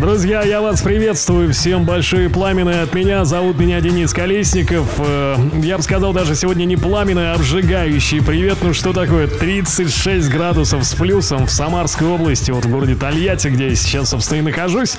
Друзья, 0.00 0.42
я 0.42 0.60
вас 0.60 0.82
приветствую. 0.82 1.52
Всем 1.52 1.84
большие 1.84 2.28
пламены 2.28 2.80
от 2.82 2.92
меня. 2.94 3.24
Зовут 3.24 3.60
меня 3.60 3.80
Денис 3.80 4.12
Колесников. 4.12 4.88
Э, 4.98 5.36
я 5.62 5.76
бы 5.76 5.84
сказал, 5.84 6.12
даже 6.12 6.34
сегодня 6.34 6.64
не 6.64 6.76
пламенный, 6.76 7.30
а 7.30 7.34
обжигающий 7.34 8.20
привет. 8.20 8.58
Ну 8.60 8.74
что 8.74 8.92
такое? 8.92 9.28
36 9.28 10.28
градусов 10.30 10.84
с 10.84 10.94
плюсом 10.94 11.46
в 11.46 11.50
Самарской 11.50 12.08
области, 12.08 12.50
вот 12.50 12.64
в 12.64 12.70
городе 12.70 12.96
Тольятти, 12.96 13.48
где 13.48 13.68
я 13.68 13.74
сейчас, 13.76 14.10
собственно, 14.10 14.38
и 14.38 14.42
нахожусь. 14.42 14.96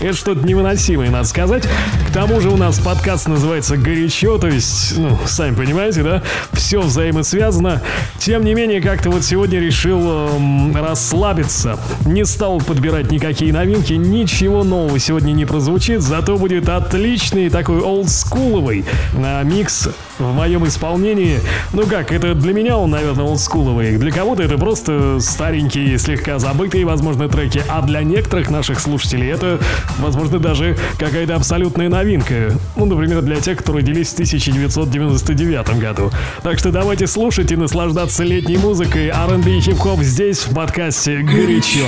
Это 0.00 0.16
что-то 0.16 0.44
невыносимое, 0.44 1.08
надо 1.10 1.28
сказать. 1.28 1.68
К 2.08 2.12
тому 2.12 2.40
же 2.40 2.50
у 2.50 2.56
нас 2.56 2.80
подкаст 2.80 3.28
называется 3.28 3.76
«Горячо», 3.76 4.38
то 4.38 4.48
есть, 4.48 4.98
ну, 4.98 5.16
сами 5.24 5.54
понимаете, 5.54 6.02
да? 6.02 6.22
Все 6.52 6.80
взаимосвязано. 6.80 7.80
Тем 8.18 8.44
не 8.44 8.54
менее, 8.54 8.82
как-то 8.82 9.10
вот 9.10 9.22
сегодня 9.22 9.60
решил 9.60 10.00
эм, 10.00 10.76
расслабиться. 10.76 11.78
Не 12.04 12.24
стал 12.24 12.60
подбирать 12.60 13.12
никакие 13.12 13.52
новинки, 13.52 13.92
ничего 13.92 14.31
ничего 14.32 14.64
нового 14.64 14.98
сегодня 14.98 15.32
не 15.32 15.44
прозвучит, 15.44 16.00
зато 16.00 16.38
будет 16.38 16.66
отличный 16.66 17.50
такой 17.50 17.80
олдскуловый 17.80 18.82
а, 19.14 19.42
микс 19.42 19.90
в 20.18 20.32
моем 20.32 20.66
исполнении. 20.66 21.38
Ну 21.74 21.86
как, 21.86 22.12
это 22.12 22.34
для 22.34 22.54
меня 22.54 22.78
он, 22.78 22.90
наверное, 22.90 23.26
олдскуловый. 23.26 23.98
Для 23.98 24.10
кого-то 24.10 24.42
это 24.42 24.56
просто 24.56 25.18
старенькие, 25.20 25.98
слегка 25.98 26.38
забытые, 26.38 26.86
возможно, 26.86 27.28
треки. 27.28 27.62
А 27.68 27.82
для 27.82 28.02
некоторых 28.02 28.48
наших 28.48 28.80
слушателей 28.80 29.28
это, 29.30 29.60
возможно, 29.98 30.38
даже 30.38 30.78
какая-то 30.98 31.36
абсолютная 31.36 31.90
новинка. 31.90 32.54
Ну, 32.76 32.86
например, 32.86 33.20
для 33.20 33.36
тех, 33.36 33.58
кто 33.58 33.74
родились 33.74 34.08
в 34.08 34.14
1999 34.14 35.78
году. 35.78 36.10
Так 36.42 36.58
что 36.58 36.72
давайте 36.72 37.06
слушать 37.06 37.52
и 37.52 37.56
наслаждаться 37.56 38.24
летней 38.24 38.56
музыкой. 38.56 39.08
R&B 39.08 39.58
и 39.58 39.60
хип-хоп 39.60 40.00
здесь, 40.00 40.38
в 40.38 40.54
подкасте 40.54 41.18
«Горячо». 41.18 41.84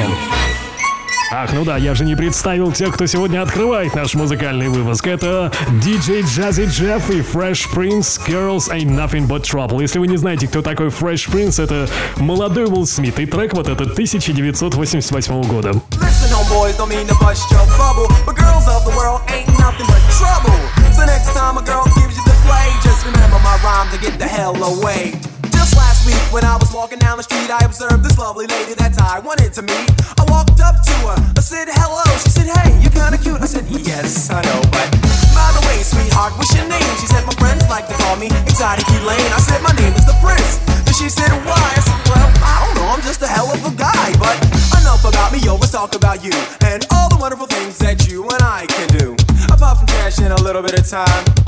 Ах, 1.37 1.53
ну 1.53 1.65
да, 1.65 1.77
я 1.79 1.97
же 1.97 2.05
не 2.05 2.15
представил 2.15 2.71
тех, 2.71 2.95
кто 2.95 3.07
сегодня 3.07 3.43
открывает 3.43 3.93
наш 3.97 4.15
музыкальный 4.15 4.69
выпуск. 4.69 5.05
Это 5.09 5.51
DJ 5.83 6.23
Jazzy 6.23 6.67
Jeff 6.67 7.13
и 7.13 7.23
Fresh 7.23 7.75
Prince 7.75 8.21
Girls 8.25 8.71
Ain't 8.71 8.91
Nothing 8.91 9.27
But 9.27 9.43
Trouble. 9.43 9.81
Если 9.81 9.99
вы 9.99 10.07
не 10.07 10.17
знаете, 10.17 10.47
кто 10.47 10.63
такой 10.63 10.91
Fresh 10.91 11.29
Prince, 11.29 11.61
это 11.61 11.89
молодой 12.19 12.67
Уилл 12.67 12.87
Смит, 12.87 13.19
и 13.19 13.27
трек 13.27 13.53
вот 13.53 13.67
этот 13.67 13.95
1988 13.95 15.43
года. 15.43 15.73
Just 25.55 25.77
last 25.77 26.07
week 26.07 26.21
when 26.35 26.45
I 26.45 26.57
was 26.57 26.73
walking 26.75 26.99
down 26.99 27.17
the 27.17 27.23
street, 27.23 27.51
I 27.51 27.65
observed 27.65 28.03
this 28.05 28.19
lovely 28.19 28.47
lady 28.47 28.75
that 28.75 28.95
I 29.01 29.19
wanted 29.21 29.53
to 29.55 29.63
meet. 29.63 29.89
I 30.19 30.25
walked 30.29 30.61
up 30.61 30.77
to 30.83 30.95
her, 31.09 31.19
I 31.39 31.41
said 31.41 31.71
hello. 31.71 32.05
She 32.21 32.31
said, 32.31 32.51
Hey, 32.51 32.75
you're 32.83 32.95
kinda 32.95 33.19
cute. 33.19 33.41
I 33.41 33.47
said, 33.47 33.65
Yes, 33.71 34.31
I 34.31 34.43
know, 34.43 34.61
but 34.75 34.89
by 35.33 35.49
the 35.57 35.63
way, 35.67 35.81
sweetheart, 35.83 36.35
what's 36.37 36.53
your 36.55 36.67
name? 36.69 36.93
She 37.01 37.07
said, 37.07 37.25
My 37.27 37.35
friends 37.39 37.65
like 37.71 37.89
to 37.89 37.97
call 38.03 38.17
me 38.17 38.29
Exotic 38.45 38.87
Elaine. 39.01 39.33
I 39.33 39.41
said, 39.41 39.63
My 39.63 39.75
name 39.79 39.95
is 39.95 40.07
the 40.07 40.17
Prince. 40.21 40.59
Then 40.85 40.95
she 40.95 41.09
said, 41.09 41.31
Why? 41.47 41.57
I 41.57 41.81
said, 41.81 42.01
Well, 42.11 42.29
I 42.43 42.55
don't 42.67 42.75
know, 42.83 42.89
I'm 42.93 43.03
just 43.03 43.23
a 43.23 43.29
hell 43.31 43.49
of 43.49 43.63
a 43.65 43.73
guy, 43.75 44.13
but 44.19 44.37
enough 44.81 45.05
about 45.05 45.33
me, 45.33 45.39
yo, 45.41 45.57
let's 45.57 45.73
talk 45.73 45.95
about 45.95 46.25
you 46.25 46.33
and 46.67 46.87
all 46.93 47.09
the 47.09 47.17
wonderful 47.19 47.47
things 47.47 47.79
that 47.79 48.09
you 48.09 48.23
and 48.25 48.43
I 48.43 48.67
can 48.67 48.89
do. 48.99 49.17
Apart 49.53 49.79
from 49.79 49.87
cash 49.87 50.19
and 50.19 50.33
a 50.33 50.43
little 50.43 50.63
bit 50.63 50.79
of 50.79 50.89
time. 50.89 51.44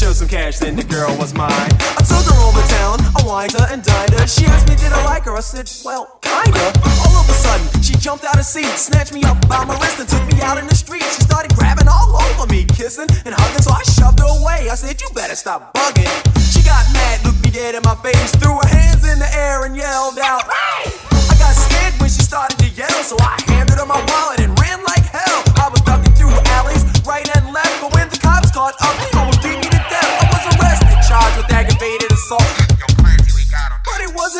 Showed 0.00 0.16
some 0.16 0.32
cash, 0.32 0.56
then 0.56 0.80
the 0.80 0.88
girl 0.88 1.12
was 1.20 1.36
mine. 1.36 1.52
I 1.52 2.00
took 2.00 2.24
her 2.24 2.40
over 2.40 2.64
town, 2.72 3.04
I 3.12 3.20
wined 3.20 3.52
her 3.52 3.68
and 3.68 3.84
dined 3.84 4.16
her. 4.16 4.24
She 4.24 4.48
asked 4.48 4.64
me, 4.64 4.72
did 4.72 4.96
I 4.96 5.04
like 5.04 5.28
her? 5.28 5.36
I 5.36 5.44
said, 5.44 5.68
well, 5.84 6.16
kinda. 6.24 6.72
All 7.04 7.20
of 7.20 7.28
a 7.28 7.36
sudden, 7.36 7.68
she 7.84 7.92
jumped 8.00 8.24
out 8.24 8.40
of 8.40 8.48
seat, 8.48 8.64
snatched 8.80 9.12
me 9.12 9.20
up 9.28 9.36
by 9.44 9.60
my 9.68 9.76
wrist, 9.76 10.00
and 10.00 10.08
took 10.08 10.24
me 10.32 10.40
out 10.40 10.56
in 10.56 10.64
the 10.64 10.74
street. 10.74 11.04
She 11.04 11.20
started 11.28 11.52
grabbing 11.52 11.84
all 11.84 12.16
over 12.16 12.48
me, 12.48 12.64
kissing 12.64 13.12
and 13.28 13.36
hugging, 13.36 13.60
so 13.60 13.76
I 13.76 13.84
shoved 13.92 14.24
her 14.24 14.30
away. 14.40 14.72
I 14.72 14.74
said, 14.74 14.96
you 15.04 15.12
better 15.12 15.36
stop 15.36 15.76
bugging. 15.76 16.08
She 16.48 16.64
got 16.64 16.80
mad, 16.96 17.20
looked 17.20 17.44
me 17.44 17.50
dead 17.52 17.74
in 17.76 17.84
my 17.84 17.94
face, 18.00 18.32
threw 18.40 18.56
her 18.56 18.68
hands 18.72 19.04
in 19.04 19.20
the 19.20 19.28
air 19.36 19.68
and 19.68 19.76
yelled 19.76 20.16
out, 20.16 20.48
hey! 20.48 20.96
I 21.12 21.36
got 21.36 21.52
scared 21.52 21.92
when 22.00 22.08
she 22.08 22.24
started 22.24 22.56
to 22.64 22.72
yell, 22.72 23.04
so 23.04 23.20
I 23.20 23.36
handed 23.52 23.76
her 23.76 23.84
my 23.84 24.00
wallet 24.08 24.40
and 24.40 24.56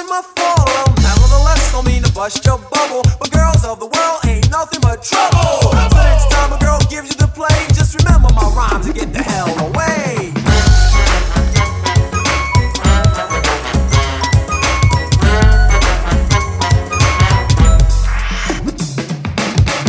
wasn't 0.01 0.11
my 0.11 0.23
fault. 0.43 0.67
Well, 0.67 0.95
nevertheless, 1.03 1.73
don't 1.73 1.87
mean 1.87 2.03
to 2.03 2.13
bust 2.13 2.45
your 2.45 2.59
bubble. 2.59 3.03
But 3.19 3.31
girls 3.33 3.65
of 3.65 3.81
the 3.81 3.87
world 3.87 4.21
ain't 4.27 4.51
nothing 4.51 4.81
but 4.81 5.03
trouble. 5.03 5.73
So 5.73 5.97
next 5.97 6.31
time 6.31 6.53
a 6.53 6.59
girl 6.59 6.79
gives 6.89 7.11
you 7.11 7.17
the 7.17 7.29
play, 7.29 7.67
just 7.69 7.99
remember 7.99 8.29
my 8.35 8.47
rhyme 8.55 8.83
to 8.83 8.93
get 8.93 9.13
the 9.13 9.23
hell 9.23 9.49
away. 9.69 10.33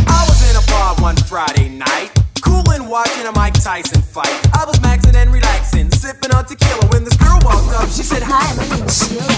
I 0.07 0.25
was 0.27 0.41
in 0.49 0.55
a 0.55 0.65
bar 0.67 0.95
one 1.01 1.15
Friday 1.15 1.69
night, 1.69 2.11
coolin' 2.41 2.87
watching 2.89 3.25
a 3.25 3.31
Mike 3.31 3.53
Tyson 3.53 4.01
fight. 4.01 4.35
I 4.53 4.65
was 4.65 4.77
maxing 4.79 5.15
and 5.15 5.31
relaxing, 5.31 5.91
sipping 5.91 6.31
on 6.31 6.45
tequila 6.45 6.85
when 6.87 7.03
this 7.03 7.15
girl 7.15 7.39
walked 7.43 7.73
up. 7.75 7.89
She 7.89 8.03
said, 8.03 8.23
Hi, 8.23 8.55
my 8.55 8.67
name's 8.75 9.07
Sheila. 9.07 9.30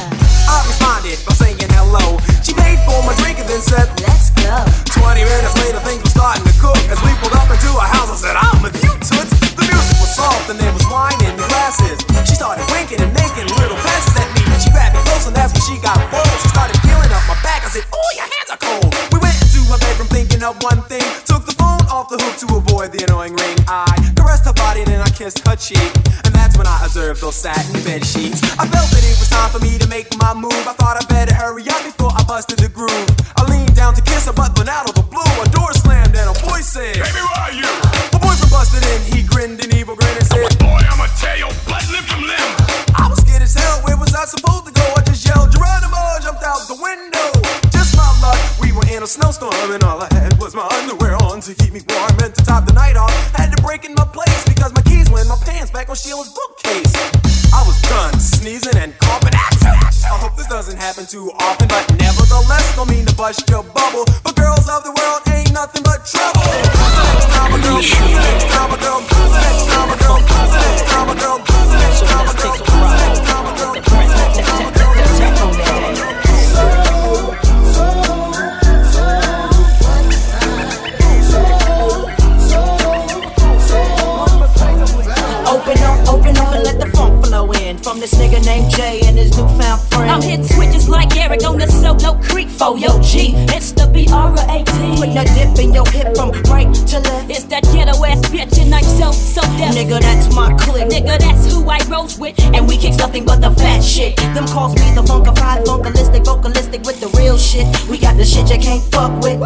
19. 94.66 94.98
Putting 94.98 95.18
a 95.18 95.26
dip 95.36 95.60
in 95.60 95.74
your 95.74 95.86
hip 95.88 96.16
from 96.16 96.32
right 96.50 96.72
to 96.74 97.00
left. 97.00 97.30
It's 97.30 97.46
that 97.46 97.64
ghetto 97.64 98.04
ass 98.06 98.22
bitch, 98.30 98.62
and 98.62 98.74
I'm 98.74 98.84
so, 98.84 99.12
so 99.12 99.42
deaf. 99.58 99.76
Nigga, 99.76 100.00
that's 100.00 100.34
my 100.34 100.54
clique. 100.58 100.90
Nigga, 100.90 101.20
that's 101.20 101.52
who 101.52 101.68
I 101.70 101.80
rose 101.90 102.18
with. 102.18 102.40
And 102.54 102.68
we 102.68 102.78
kick 102.78 102.98
nothing 102.98 103.26
but 103.26 103.42
the 103.42 103.52
fat 103.52 103.82
shit. 103.82 104.18
Them 104.34 104.48
calls 104.48 104.76
me 104.76 104.94
the 104.96 105.02
funkdafied, 105.02 105.66
funkalistic, 105.66 106.26
vocalistic 106.26 106.86
with 106.86 107.00
the 107.00 107.08
real 107.18 107.38
shit. 107.38 107.68
We 107.90 107.98
got 107.98 108.18
the 108.18 108.26
shit 108.26 108.50
you 108.50 108.60
can't 108.60 108.84
fuck 108.92 109.14
with. 109.22 109.40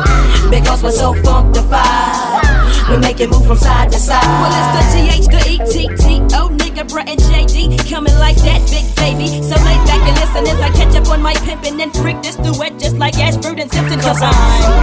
Because 0.49 0.83
we're 0.83 0.91
so 0.91 1.13
funkdafied. 1.13 2.89
We 2.89 2.97
make 2.97 3.19
it 3.19 3.29
move 3.29 3.45
from 3.45 3.57
side 3.57 3.91
to 3.91 3.99
side. 3.99 4.23
Well, 4.41 4.53
it's 4.55 4.71
the 4.75 4.83
T 4.93 4.97
H, 5.11 5.27
the 5.27 5.41
E 5.49 5.57
T 5.71 5.87
T 5.95 6.35
O 6.35 6.56
Brett 6.83 7.09
and 7.09 7.19
JD 7.19 7.89
coming 7.89 8.13
like 8.15 8.35
that, 8.37 8.61
big 8.69 8.85
baby. 8.95 9.41
So 9.41 9.55
lay 9.65 9.77
back 9.85 10.01
and 10.07 10.15
listen 10.19 10.45
as 10.47 10.61
I 10.61 10.69
catch 10.75 10.95
up 10.95 11.09
on 11.09 11.21
my 11.21 11.33
pimpin' 11.33 11.81
and 11.81 11.91
freak 11.95 12.21
this 12.21 12.35
duet 12.35 12.77
just 12.79 12.97
like 12.97 13.17
Ashford 13.17 13.59
and 13.59 13.71
Simpson. 13.71 13.99
Cause 13.99 14.21
I'm. 14.21 14.77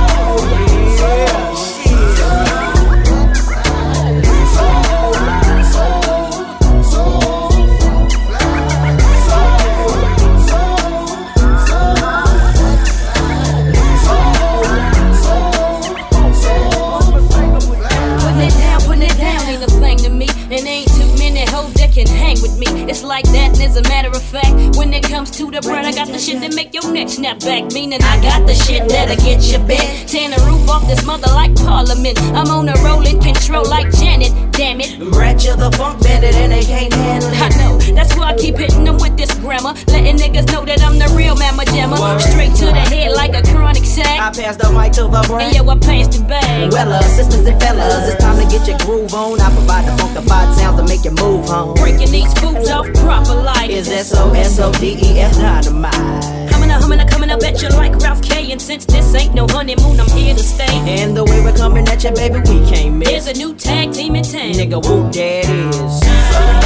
It's 22.95 23.03
like 23.03 23.25
that, 23.35 23.59
and 23.59 23.61
as 23.61 23.77
a 23.77 23.83
matter 23.91 24.09
of 24.09 24.23
fact, 24.23 24.77
when 24.77 24.95
it 24.95 25.03
comes 25.03 25.29
to 25.33 25.51
the 25.51 25.61
bread, 25.63 25.85
I 25.85 25.91
got 25.91 26.07
the 26.07 26.17
shit 26.17 26.39
that 26.43 26.55
make 26.55 26.73
your 26.73 26.87
neck 26.93 27.09
snap 27.09 27.41
back. 27.41 27.73
Meaning 27.73 27.99
I 28.01 28.23
got 28.23 28.47
the 28.47 28.55
shit 28.55 28.89
that'll 28.89 29.17
get 29.17 29.43
you 29.51 29.59
bent. 29.67 30.09
Tearing 30.09 30.31
the 30.31 30.39
roof 30.47 30.71
off 30.71 30.87
this 30.87 31.05
mother 31.05 31.27
like 31.35 31.57
Parliament. 31.57 32.23
I'm 32.39 32.47
on 32.55 32.69
a 32.69 32.77
rolling 32.87 33.19
control 33.21 33.67
like 33.69 33.91
Janet. 33.99 34.31
Damn 34.57 34.81
it. 34.81 34.99
Rat 35.17 35.45
you 35.45 35.57
the 35.57 35.71
funk 35.77 36.03
bandit 36.03 36.35
and 36.37 36.53
they 36.53 36.63
can't 36.63 36.93
handle 36.95 37.31
it. 37.31 37.43
I 37.43 37.49
know, 37.59 37.79
that's 37.95 38.15
why 38.17 38.31
I 38.31 38.37
keep 38.37 38.57
hitting 38.57 38.85
them 38.85 38.99
with 38.99 39.17
this 39.17 39.35
grammar. 39.41 39.75
Letting 39.89 40.17
niggas 40.17 40.47
know 40.53 40.65
that 40.65 40.81
I'm 40.81 40.97
the 40.97 41.13
real 41.17 41.35
mamma 41.35 41.65
jamma. 41.65 42.21
Straight 42.21 42.55
to 42.63 42.67
the 42.67 42.85
head 42.87 43.13
like 43.13 43.35
a 43.35 43.43
chronic 43.43 43.85
sack. 43.85 44.21
I 44.21 44.31
pass 44.31 44.57
the 44.57 44.71
mic 44.71 44.93
to 44.93 45.11
the 45.11 45.25
brain. 45.27 45.49
And 45.49 45.57
yo, 45.57 45.69
I 45.69 45.77
passed 45.79 46.13
the 46.13 46.25
bag. 46.25 46.73
Well, 46.73 46.93
uh, 46.93 47.03
sisters 47.03 47.47
and 47.47 47.61
fellas, 47.61 48.09
it's 48.09 48.23
time 48.23 48.39
to 48.39 48.47
get 48.47 48.69
your 48.69 48.79
groove 48.79 49.13
on. 49.13 49.41
I 49.41 49.51
provide 49.51 49.87
the 49.87 49.93
funkdafied 50.01 50.55
sounds 50.55 50.81
to 50.81 50.87
make 50.87 51.05
you 51.05 51.11
move 51.11 51.49
home. 51.49 51.75
Breaking 51.75 52.13
these 52.13 52.33
fools 52.39 52.71
off 52.71 52.87
proper 52.95 53.35
life. 53.35 53.69
Is 53.69 53.89
S 53.89 54.15
O 54.15 54.33
S 54.33 54.61
O 54.61 54.73
D 54.73 54.95
E 55.03 55.19
F 55.19 55.35
dynamite. 55.35 56.44
I'm 56.75 56.81
coming 56.81 56.99
up, 56.99 57.09
humming 57.09 57.31
up, 57.31 57.41
coming 57.41 57.55
up 57.55 57.55
at 57.55 57.63
you 57.63 57.69
like 57.69 57.97
Ralph 57.99 58.21
K. 58.21 58.51
And 58.51 58.61
since 58.61 58.85
this 58.85 59.15
ain't 59.15 59.33
no 59.35 59.47
honeymoon, 59.49 60.01
I'm 60.01 60.11
here 60.11 60.35
to 60.35 60.43
stay. 60.43 60.67
And 60.69 61.17
the 61.17 61.25
way 61.25 61.41
we're 61.41 61.57
coming 61.57 61.87
at 61.87 62.03
you, 62.03 62.11
baby, 62.11 62.41
we 62.41 62.69
can't 62.69 62.97
miss. 62.97 63.09
Here's 63.09 63.27
a 63.29 63.33
new 63.33 63.55
tag 63.55 63.93
team 63.93 64.17
in 64.17 64.25
town. 64.25 64.55
Nigga, 64.55 64.85
who 64.85 65.09
it 65.09 65.49
is. 65.49 66.64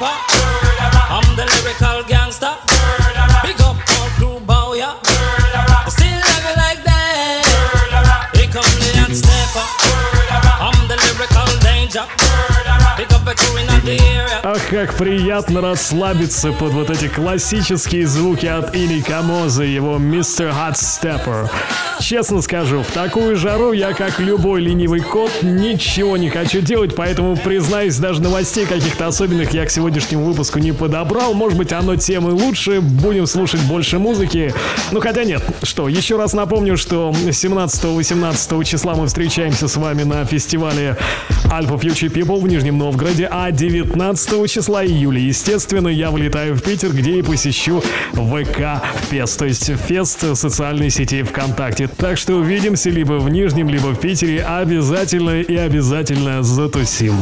I'm 0.00 1.36
the 1.36 1.44
lyrical 1.44 2.02
gangster. 2.08 2.73
Как 14.74 14.94
приятно 14.94 15.60
расслабиться 15.60 16.50
под 16.50 16.72
вот 16.72 16.90
эти 16.90 17.06
классические 17.06 18.08
звуки 18.08 18.46
от 18.46 18.74
Ини 18.74 19.02
Камоза, 19.02 19.62
его 19.62 19.98
Mr. 19.98 20.52
Hot 20.52 20.74
Stepper. 20.74 21.48
Честно 22.00 22.42
скажу, 22.42 22.82
в 22.82 22.90
такую 22.90 23.36
жару 23.36 23.70
я, 23.70 23.92
как 23.92 24.18
любой 24.18 24.62
ленивый 24.62 25.00
кот, 25.00 25.30
ничего 25.42 26.16
не 26.16 26.28
хочу 26.28 26.60
делать, 26.60 26.96
поэтому, 26.96 27.36
признаюсь, 27.36 27.96
даже 27.98 28.20
новостей 28.20 28.66
каких-то 28.66 29.06
особенных 29.06 29.52
я 29.54 29.64
к 29.64 29.70
сегодняшнему 29.70 30.24
выпуску 30.24 30.58
не 30.58 30.72
подобрал. 30.72 31.34
Может 31.34 31.56
быть, 31.56 31.72
оно 31.72 31.94
темы 31.94 32.32
лучше, 32.32 32.80
будем 32.80 33.28
слушать 33.28 33.60
больше 33.62 34.00
музыки. 34.00 34.52
Ну, 34.90 35.00
хотя 35.00 35.22
нет. 35.22 35.42
Что, 35.62 35.88
еще 35.88 36.16
раз 36.16 36.32
напомню, 36.32 36.76
что 36.76 37.10
17-18 37.10 38.64
числа 38.64 38.96
мы 38.96 39.06
встречаемся 39.06 39.68
с 39.68 39.76
вами 39.76 40.02
на 40.02 40.24
фестивале 40.24 40.96
Alpha 41.44 41.78
Future 41.78 42.12
People 42.12 42.40
в 42.40 42.48
Нижнем 42.48 42.76
Новгороде, 42.76 43.28
а 43.30 43.52
19 43.52 44.50
числа 44.50 44.63
июля, 44.68 45.20
естественно, 45.20 45.88
я 45.88 46.10
вылетаю 46.10 46.54
в 46.54 46.62
Питер, 46.62 46.92
где 46.92 47.18
и 47.18 47.22
посещу 47.22 47.82
ВК 48.12 48.82
Фест, 49.10 49.38
то 49.38 49.44
есть 49.44 49.70
Фест 49.86 50.36
социальной 50.36 50.90
сети 50.90 51.22
ВКонтакте. 51.22 51.88
Так 51.88 52.18
что 52.18 52.34
увидимся 52.34 52.90
либо 52.90 53.14
в 53.14 53.28
Нижнем, 53.28 53.68
либо 53.68 53.88
в 53.88 54.00
Питере. 54.00 54.42
Обязательно 54.44 55.40
и 55.40 55.56
обязательно 55.56 56.42
затусим. 56.42 57.14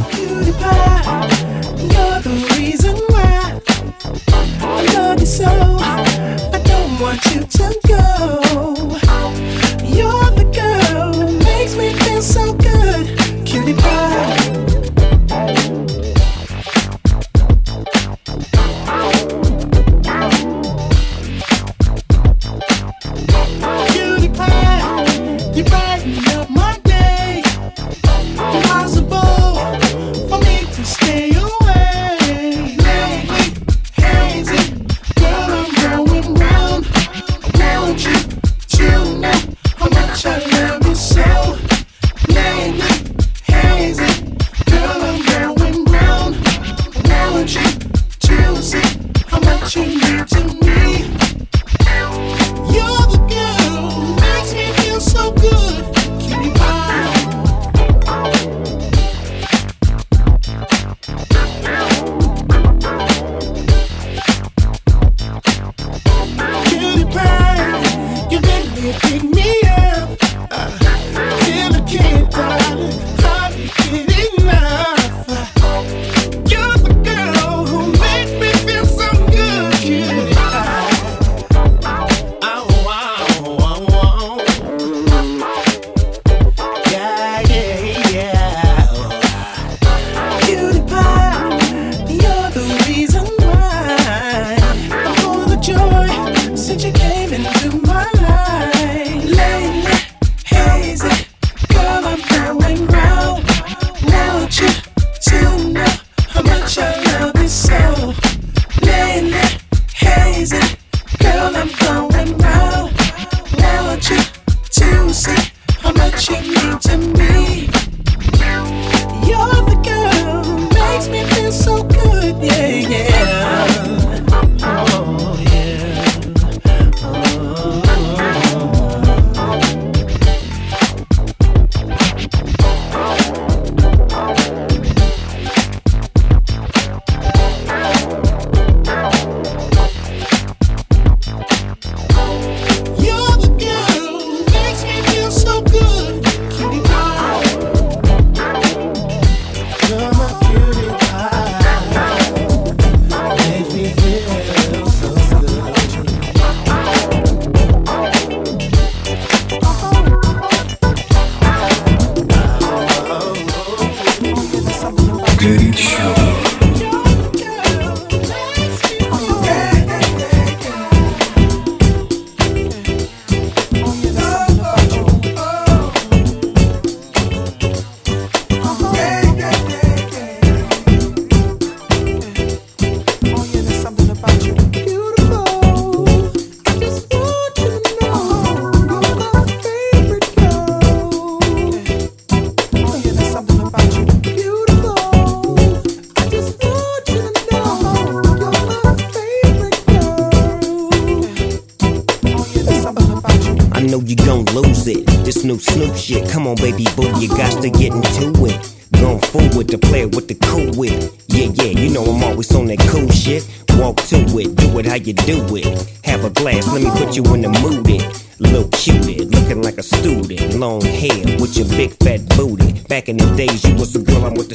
want 12.22 12.62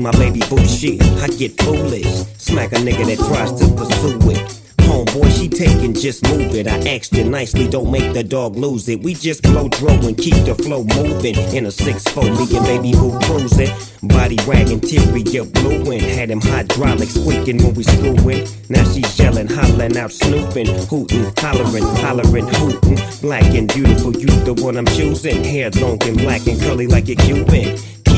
my 0.00 0.12
baby 0.12 0.40
boo 0.48 0.64
shit, 0.66 1.02
I 1.20 1.28
get 1.28 1.60
foolish. 1.60 2.06
Smack 2.38 2.72
a 2.72 2.76
nigga 2.76 3.04
that 3.06 3.18
tries 3.18 3.52
to 3.52 3.66
pursue 3.76 4.30
it. 4.30 4.60
Homeboy, 4.78 5.30
she 5.38 5.48
taking, 5.48 5.94
just 5.94 6.26
move 6.28 6.54
it. 6.54 6.66
I 6.66 6.78
asked 6.96 7.12
you 7.12 7.24
nicely, 7.24 7.68
don't 7.68 7.90
make 7.90 8.12
the 8.12 8.24
dog 8.24 8.56
lose 8.56 8.88
it. 8.88 9.00
We 9.02 9.14
just 9.14 9.42
blow 9.42 9.68
dro 9.68 9.90
and 9.90 10.16
keep 10.16 10.34
the 10.44 10.54
flow 10.54 10.82
moving. 10.82 11.36
In 11.54 11.66
a 11.66 11.68
6-4, 11.68 12.22
me 12.38 12.56
and 12.56 12.66
baby 12.66 12.92
boo 12.92 13.18
cruising. 13.20 13.70
Body 14.02 14.36
wagging, 14.46 14.80
teary, 14.80 15.22
get 15.22 15.52
blueing. 15.52 16.00
Had 16.00 16.30
him 16.30 16.40
hydraulics 16.40 17.14
squeaking 17.14 17.62
when 17.62 17.74
we 17.74 17.84
screwing. 17.84 18.48
Now 18.68 18.84
she's 18.84 19.18
yelling, 19.18 19.48
hollering 19.48 19.96
out, 19.96 20.12
snooping, 20.12 20.66
hooting, 20.88 21.32
hollering, 21.36 21.84
hollering, 22.02 22.48
hooting. 22.48 22.98
Black 23.20 23.44
and 23.54 23.72
beautiful, 23.72 24.16
you 24.16 24.28
the 24.44 24.54
one 24.54 24.76
I'm 24.76 24.86
choosing. 24.86 25.44
Hair 25.44 25.70
long 25.76 26.02
and 26.02 26.18
black 26.18 26.46
and 26.46 26.60
curly 26.60 26.86
like 26.86 27.08
a 27.08 27.14
Cuban. 27.14 27.78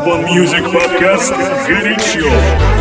Urban 0.00 0.22
Music 0.34 0.64
Podcast 0.64 1.34
«Горячо». 1.68 2.79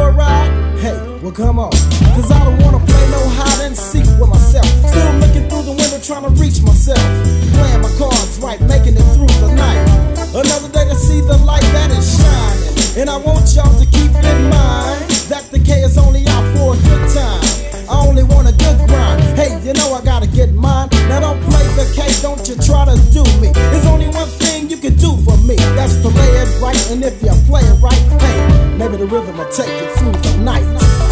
In 0.00 0.16
this 0.16 0.16
joyride? 0.16 0.80
Hey, 0.80 1.18
well 1.22 1.32
come 1.32 1.58
on. 1.58 1.70
Cause 2.14 2.30
I 2.30 2.44
don't 2.44 2.58
wanna 2.62 2.84
play 2.84 3.10
no 3.10 3.28
hide 3.36 3.66
and 3.66 3.76
seek 3.76 4.04
with 4.18 4.28
myself. 4.28 4.66
Still 4.88 5.12
looking 5.20 5.48
through 5.48 5.62
the 5.62 5.76
window 5.76 6.00
trying 6.00 6.24
to 6.24 6.30
reach 6.40 6.62
myself. 6.62 7.00
Playing 7.54 7.82
my 7.82 7.92
cards 7.98 8.38
right, 8.40 8.60
making 8.60 8.96
it 8.96 9.06
through 9.14 9.32
the 9.40 9.54
night. 9.54 9.80
Another 10.34 10.68
day 10.72 10.88
to 10.88 10.94
see 10.94 11.20
the 11.20 11.36
light 11.44 11.66
that 11.74 11.90
is 11.90 12.16
shining. 12.16 13.00
And 13.00 13.10
I 13.10 13.16
want 13.16 13.54
y'all 13.54 13.72
to 13.78 13.86
keep 13.86 14.12
in 14.14 14.40
mind 14.50 15.10
that 15.28 15.48
the 15.50 15.58
K 15.58 15.82
is 15.82 15.98
only 15.98 16.26
out 16.28 16.44
for 16.56 16.74
a 16.74 16.78
good 16.88 17.04
time. 17.14 17.44
I 17.88 18.06
only 18.06 18.22
want 18.22 18.48
a 18.48 18.52
good 18.52 18.78
grind. 18.88 19.22
Hey, 19.38 19.58
you 19.64 19.72
know 19.74 19.94
I 19.94 20.02
gotta 20.04 20.26
get 20.26 20.52
mine. 20.52 20.89
Now 21.10 21.18
don't 21.18 21.42
play 21.42 21.66
the 21.74 21.92
K, 21.92 22.06
don't 22.22 22.48
you 22.48 22.54
try 22.54 22.84
to 22.84 22.94
do 23.10 23.24
me. 23.40 23.50
There's 23.50 23.86
only 23.86 24.06
one 24.06 24.28
thing 24.38 24.70
you 24.70 24.76
can 24.76 24.94
do 24.94 25.16
for 25.26 25.36
me. 25.38 25.56
That's 25.74 25.96
to 26.02 26.08
lay 26.08 26.30
it 26.38 26.62
right, 26.62 26.90
and 26.92 27.02
if 27.02 27.20
you 27.20 27.32
play 27.50 27.62
it 27.62 27.82
right, 27.82 27.98
hey, 28.22 28.76
maybe 28.78 28.96
the 28.96 29.06
rhythm 29.06 29.36
will 29.36 29.50
take 29.50 29.74
you 29.82 29.88
through 29.96 30.12
the 30.12 30.38
night. 30.38 31.09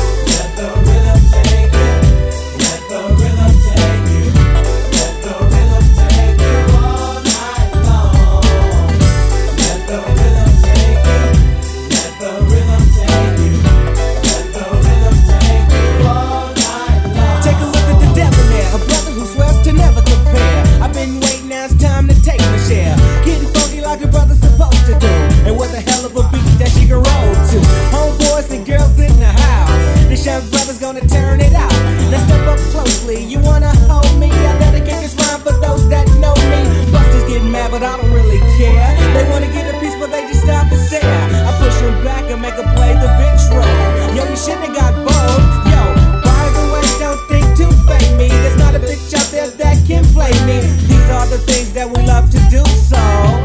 shoulda 44.39 44.69
got 44.73 44.95
bold. 44.95 45.43
Yo, 45.67 45.83
By 46.23 46.45
the 46.55 46.65
way, 46.73 46.87
don't 47.03 47.21
think 47.29 47.47
to 47.59 47.67
fake 47.87 48.17
me? 48.17 48.29
There's 48.29 48.57
not 48.57 48.75
a 48.75 48.79
bitch 48.79 49.13
out 49.15 49.27
there 49.33 49.49
that 49.49 49.85
can 49.87 50.05
play 50.15 50.31
me. 50.47 50.61
These 50.87 51.11
are 51.11 51.27
the 51.27 51.39
things 51.39 51.73
that 51.73 51.89
we 51.89 52.03
love 52.07 52.31
to 52.31 52.39
do, 52.49 52.63
so. 52.65 53.38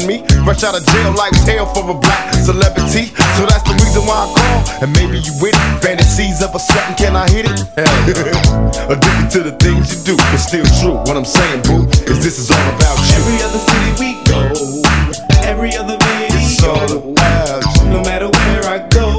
Telling 0.00 0.22
me. 0.22 0.26
Rush 0.46 0.62
out 0.64 0.76
of 0.76 0.84
jail, 0.86 1.12
life's 1.14 1.46
hell 1.46 1.66
for 1.66 1.88
a 1.90 1.94
black 1.94 2.34
celebrity. 2.34 3.06
So 3.36 3.46
that's 3.46 3.62
the 3.64 3.74
reason 3.74 4.02
why 4.06 4.26
I 4.26 4.28
call. 4.34 4.82
And 4.82 4.92
maybe 4.96 5.18
you 5.18 5.32
with 5.40 5.54
it. 5.54 5.82
Fantasies 5.82 6.42
of 6.42 6.54
a 6.54 6.58
something, 6.58 6.96
can 6.96 7.16
I 7.16 7.28
hit 7.28 7.46
it? 7.46 7.60
Addicted 8.90 9.30
to 9.32 9.40
the 9.42 9.56
things 9.60 9.92
you 9.92 10.14
do. 10.14 10.22
It's 10.32 10.46
still 10.48 10.64
true. 10.80 10.96
What 11.06 11.16
I'm 11.16 11.24
saying, 11.24 11.62
boo, 11.62 11.86
is 12.08 12.22
this 12.22 12.38
is 12.38 12.50
all 12.50 12.68
about 12.76 12.98
you. 12.98 13.16
Every 13.20 13.38
other 13.44 13.60
city 13.60 13.90
we 14.00 14.10
go, 14.24 14.42
every 15.44 15.76
other 15.76 15.96
It's 16.00 16.62
all 16.62 16.90
about 16.90 17.64
you. 17.76 17.90
No 17.90 18.02
matter 18.02 18.28
where 18.28 18.64
I 18.64 18.86
go, 18.88 19.18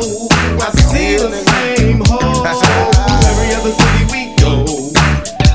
I 0.60 0.70
see 0.89 1.17
the 1.17 1.32
same 1.32 2.02
hoes. 2.06 2.62
Every 3.30 3.54
other 3.56 3.72
city 3.72 4.04
we 4.12 4.22
go, 4.41 4.65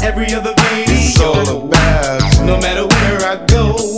every 0.02 0.32
other 0.34 0.54
It's 0.56 1.20
all 1.20 1.66
about 1.66 2.38
you. 2.38 2.44
No 2.46 2.58
matter 2.60 2.86
where 2.86 3.20
I 3.26 3.44
go, 3.46 3.95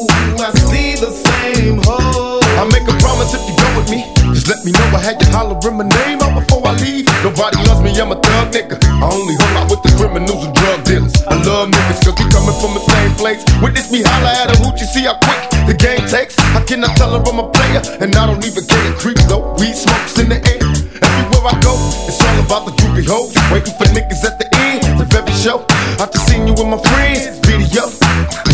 me 4.68 4.76
know 4.76 4.88
I 4.92 5.00
had 5.00 5.16
you 5.16 5.28
hollering 5.32 5.80
my 5.80 5.88
name 5.88 6.20
out 6.20 6.36
before 6.36 6.60
I 6.68 6.76
leave. 6.76 7.08
Nobody 7.24 7.56
loves 7.64 7.80
me, 7.80 7.96
I'm 7.96 8.12
a 8.12 8.20
thug 8.20 8.52
nigga. 8.52 8.76
I 9.00 9.06
only 9.08 9.34
hung 9.40 9.54
out 9.56 9.66
with 9.72 9.80
the 9.80 9.92
criminals 9.96 10.44
and 10.44 10.54
drug 10.54 10.84
dealers. 10.84 11.16
I 11.24 11.40
love 11.40 11.72
niggas 11.72 12.04
cause 12.04 12.16
we 12.20 12.28
coming 12.28 12.56
from 12.60 12.76
the 12.76 12.84
same 12.84 13.12
place. 13.16 13.40
Witness 13.64 13.88
me 13.88 14.04
holler 14.04 14.34
at 14.36 14.52
a 14.52 14.56
hoot, 14.60 14.76
you 14.76 14.88
see 14.92 15.08
how 15.08 15.16
quick 15.24 15.40
the 15.64 15.72
game 15.72 16.04
takes. 16.04 16.36
I 16.52 16.60
tell 16.68 16.84
her 16.84 17.24
I'm 17.24 17.40
a 17.40 17.48
player? 17.48 17.80
And 18.04 18.12
I 18.12 18.28
don't 18.28 18.44
even 18.44 18.64
it 18.68 18.94
creep 19.00 19.18
though. 19.28 19.56
Weed 19.56 19.72
smokes 19.72 20.20
in 20.20 20.28
the 20.28 20.36
air. 20.36 20.60
Everywhere 21.00 21.48
I 21.48 21.54
go, 21.64 21.72
it's 22.04 22.20
all 22.20 22.38
about 22.44 22.68
the 22.68 22.72
groupie 22.76 23.08
hoes. 23.08 23.32
Waiting 23.48 23.72
for 23.72 23.88
niggas 23.96 24.20
at 24.28 24.36
the 24.36 24.48
end 24.68 25.00
of 25.00 25.08
every 25.16 25.32
show. 25.32 25.64
I 25.96 26.04
just 26.12 26.28
seen 26.28 26.44
you 26.44 26.52
with 26.52 26.68
my 26.68 26.80
friends, 26.92 27.40
video. 27.40 27.88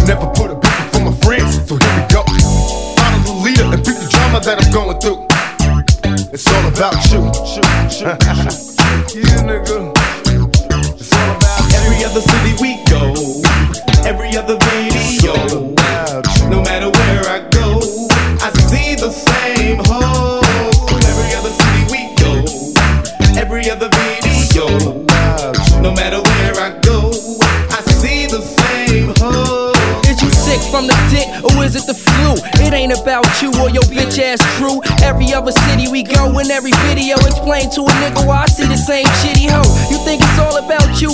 Never 0.06 0.30
put 0.36 0.52
a 0.52 0.56
bitch 0.62 0.78
for 0.94 1.00
my 1.00 1.14
friends, 1.24 1.58
so 1.66 1.74
here 1.74 1.94
we 1.96 2.04
go. 2.12 2.22
Follow 2.94 3.20
the 3.24 3.34
leader 3.42 3.66
and 3.66 3.82
beat 3.82 3.96
the 3.96 4.08
drama 4.12 4.38
that 4.44 4.60
I'm 4.60 4.70
going 4.70 4.83
yeah, 8.04 9.40
nigga. 9.48 9.96
It's 11.00 11.12
all 11.14 11.36
about 11.36 11.72
you. 11.72 11.76
Every 11.80 12.04
other 12.04 12.20
city 12.20 12.52
we 12.60 12.76
go, 12.84 13.14
every 14.04 14.36
other 14.36 14.58
video. 14.60 15.32
No 16.50 16.60
matter 16.62 16.90
where 16.90 17.24
I 17.24 17.48
go, 17.48 17.80
I 18.44 18.50
see 18.68 18.94
the 18.94 19.10
same 19.10 19.80
hoes. 19.88 20.44
Every 20.92 21.32
other 21.32 21.48
city 21.48 21.84
we 21.88 22.00
go, 22.20 22.44
every 23.40 23.70
other 23.70 23.88
video. 23.88 24.68
No 25.80 25.92
matter 25.94 26.20
where 26.20 26.60
I 26.60 26.78
go, 26.82 27.08
I 27.08 27.80
see 27.88 28.26
the 28.26 28.42
same 28.42 29.14
hoes. 29.16 29.76
Is 30.06 30.20
you 30.20 30.28
sick 30.28 30.60
from 30.70 30.86
the 30.86 30.96
dick 31.08 31.28
or 31.42 31.64
is 31.64 31.74
it 31.74 31.86
the 31.86 31.94
flu? 31.94 32.12
It 32.12 32.13
ain't 32.84 33.00
about 33.00 33.24
you 33.40 33.48
or 33.60 33.70
your 33.70 33.82
bitch 33.88 34.20
ass 34.20 34.40
crew. 34.56 34.82
Every 35.00 35.32
other 35.32 35.52
city 35.52 35.88
we 35.88 36.02
go, 36.02 36.38
in 36.38 36.50
every 36.50 36.72
video, 36.84 37.16
explain 37.24 37.70
to 37.72 37.80
a 37.80 37.92
nigga 38.04 38.26
why 38.26 38.44
I 38.44 38.46
see 38.46 38.66
the 38.68 38.76
same 38.76 39.06
shitty 39.24 39.48
hoe. 39.48 39.64
You 39.88 39.96
think 40.04 40.20
it's 40.20 40.38
all 40.38 40.56
about 40.60 40.83
you, 41.04 41.12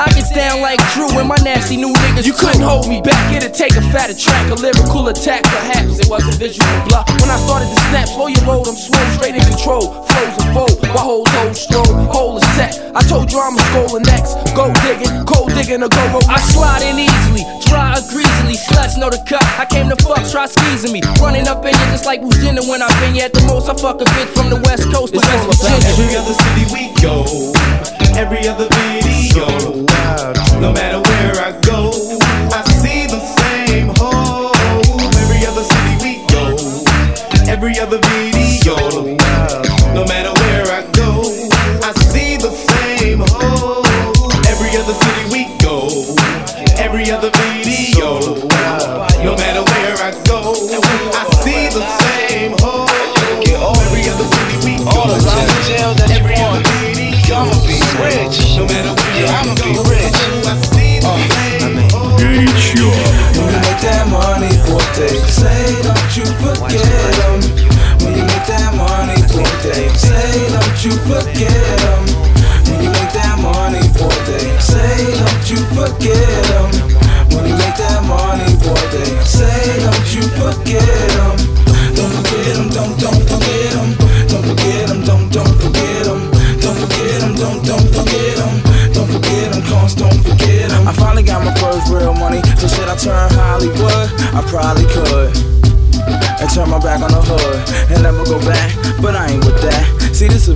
I 0.00 0.08
get 0.16 0.32
down 0.32 0.64
like 0.64 0.80
Drew 0.96 1.12
and 1.20 1.28
my 1.28 1.36
nasty 1.44 1.76
new 1.76 1.92
niggas. 1.92 2.24
You 2.24 2.32
couldn't 2.32 2.64
hold 2.64 2.88
me 2.88 3.00
back, 3.04 3.20
it'd 3.28 3.52
take 3.52 3.76
a 3.76 3.84
fatter 3.92 4.16
track, 4.16 4.48
a 4.50 4.56
lyrical 4.56 5.08
attack. 5.08 5.44
Perhaps 5.44 6.00
it 6.00 6.08
was 6.08 6.24
a 6.24 6.32
visual 6.40 6.64
bluff. 6.88 7.04
When 7.20 7.28
I 7.28 7.36
started 7.44 7.68
to 7.68 7.78
snap, 7.92 8.08
slow 8.08 8.28
your 8.32 8.44
roll, 8.48 8.64
I'm 8.64 8.76
swole, 8.76 9.08
straight 9.20 9.36
in 9.36 9.44
control. 9.44 9.92
Flows 10.08 10.34
a 10.40 10.44
fold, 10.56 10.76
my 10.80 11.04
whole 11.04 11.26
whole 11.28 11.52
stroll, 11.52 11.92
whole 12.08 12.36
is 12.40 12.48
set. 12.56 12.80
I 12.96 13.02
told 13.04 13.30
you 13.30 13.38
I'm 13.40 13.52
a 13.52 13.62
scholar 13.68 14.00
next. 14.00 14.32
Go 14.56 14.72
digging, 14.80 15.12
cold 15.28 15.52
digging, 15.52 15.82
a 15.84 15.88
go 15.88 16.02
roll. 16.08 16.24
I 16.24 16.40
slide 16.40 16.82
in 16.88 16.96
easily, 16.96 17.44
dry 17.68 18.00
or 18.00 18.04
greasily. 18.08 18.56
Sluts 18.56 18.96
know 18.96 19.10
the 19.10 19.20
cut. 19.28 19.44
I 19.60 19.68
came 19.68 19.92
to 19.92 19.98
fuck, 20.00 20.24
try 20.32 20.46
squeezing 20.46 20.92
me. 20.92 21.04
Running 21.20 21.46
up 21.48 21.64
in 21.68 21.76
you 21.76 21.86
just 21.92 22.06
like 22.06 22.24
dinner 22.40 22.64
when 22.64 22.80
I've 22.80 22.96
been 23.04 23.12
here 23.12 23.28
at 23.28 23.34
the 23.34 23.44
most. 23.44 23.68
I 23.68 23.74
fuck 23.76 24.00
a 24.00 24.08
bitch 24.16 24.32
from 24.32 24.48
the 24.48 24.60
west 24.64 24.88
coast 24.88 25.12
to 25.12 25.20
West 25.20 25.44
Virginia. 25.44 25.84
Every 25.92 26.16
other 26.16 26.32
city 26.32 26.64
we 26.72 26.88
go, 27.02 27.28
every 28.18 28.48
other 28.48 28.66
video. 28.68 29.46
So 29.46 30.60
No 30.60 30.72
matter 30.72 30.97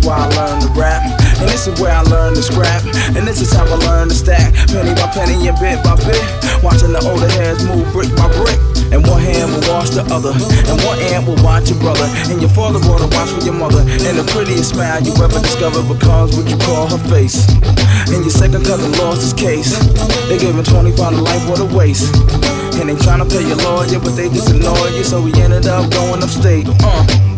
why 0.05 0.19
I 0.19 0.27
learned 0.35 0.62
to 0.62 0.71
rap, 0.79 1.03
and 1.41 1.49
this 1.49 1.67
is 1.67 1.79
where 1.81 1.93
I 1.93 2.03
learned 2.03 2.37
to 2.37 2.43
scrap, 2.43 2.83
and 3.15 3.27
this 3.27 3.41
is 3.41 3.53
how 3.53 3.65
I 3.65 3.77
learned 3.87 4.11
to 4.11 4.17
stack, 4.17 4.55
penny 4.69 4.95
by 4.95 5.07
penny 5.15 5.49
and 5.49 5.59
bit 5.59 5.83
by 5.83 5.97
bit. 5.97 6.23
Watching 6.62 6.93
the 6.93 7.03
older 7.03 7.31
heads 7.38 7.65
move 7.67 7.87
brick 7.93 8.11
by 8.15 8.27
brick, 8.35 8.59
and 8.91 9.07
one 9.07 9.23
hand 9.23 9.51
will 9.51 9.67
wash 9.71 9.91
the 9.91 10.03
other, 10.11 10.35
and 10.35 10.77
one 10.83 10.99
hand 11.11 11.27
will 11.27 11.38
watch 11.43 11.71
your 11.71 11.79
brother, 11.79 12.07
and 12.31 12.41
your 12.43 12.51
father 12.51 12.79
a 12.79 13.09
watch 13.15 13.31
for 13.31 13.43
your 13.47 13.55
mother, 13.55 13.83
and 13.83 14.15
the 14.19 14.27
prettiest 14.31 14.75
smile 14.75 15.03
you 15.03 15.15
ever 15.23 15.38
discovered 15.38 15.87
becomes 15.87 16.37
what 16.37 16.47
you 16.51 16.59
call 16.67 16.91
her 16.91 17.03
face. 17.11 17.47
And 18.11 18.27
your 18.27 18.35
second 18.35 18.67
cousin 18.67 18.93
lost 18.99 19.23
his 19.23 19.33
case. 19.33 19.79
They 20.29 20.38
gave 20.38 20.55
him 20.55 20.65
25 20.65 20.95
to 20.95 21.21
life, 21.23 21.45
what 21.49 21.61
a 21.61 21.69
waste. 21.71 22.12
And 22.77 22.88
they 22.88 22.97
tryna 22.99 23.31
pay 23.31 23.47
your 23.47 23.59
lawyer, 23.62 24.01
but 24.01 24.17
they 24.19 24.29
just 24.29 24.51
annoy 24.51 24.95
you, 24.97 25.05
so 25.05 25.23
we 25.23 25.33
ended 25.41 25.67
up 25.67 25.91
going 25.91 26.23
upstate. 26.23 26.67
Uh. 26.83 27.32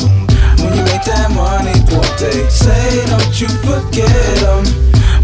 Make 0.94 1.10
that 1.10 1.34
money, 1.34 1.74
boy, 1.90 2.06
they 2.22 2.46
say, 2.46 3.02
don't 3.10 3.34
you 3.34 3.50
forget 3.66 4.06
them. 4.38 4.62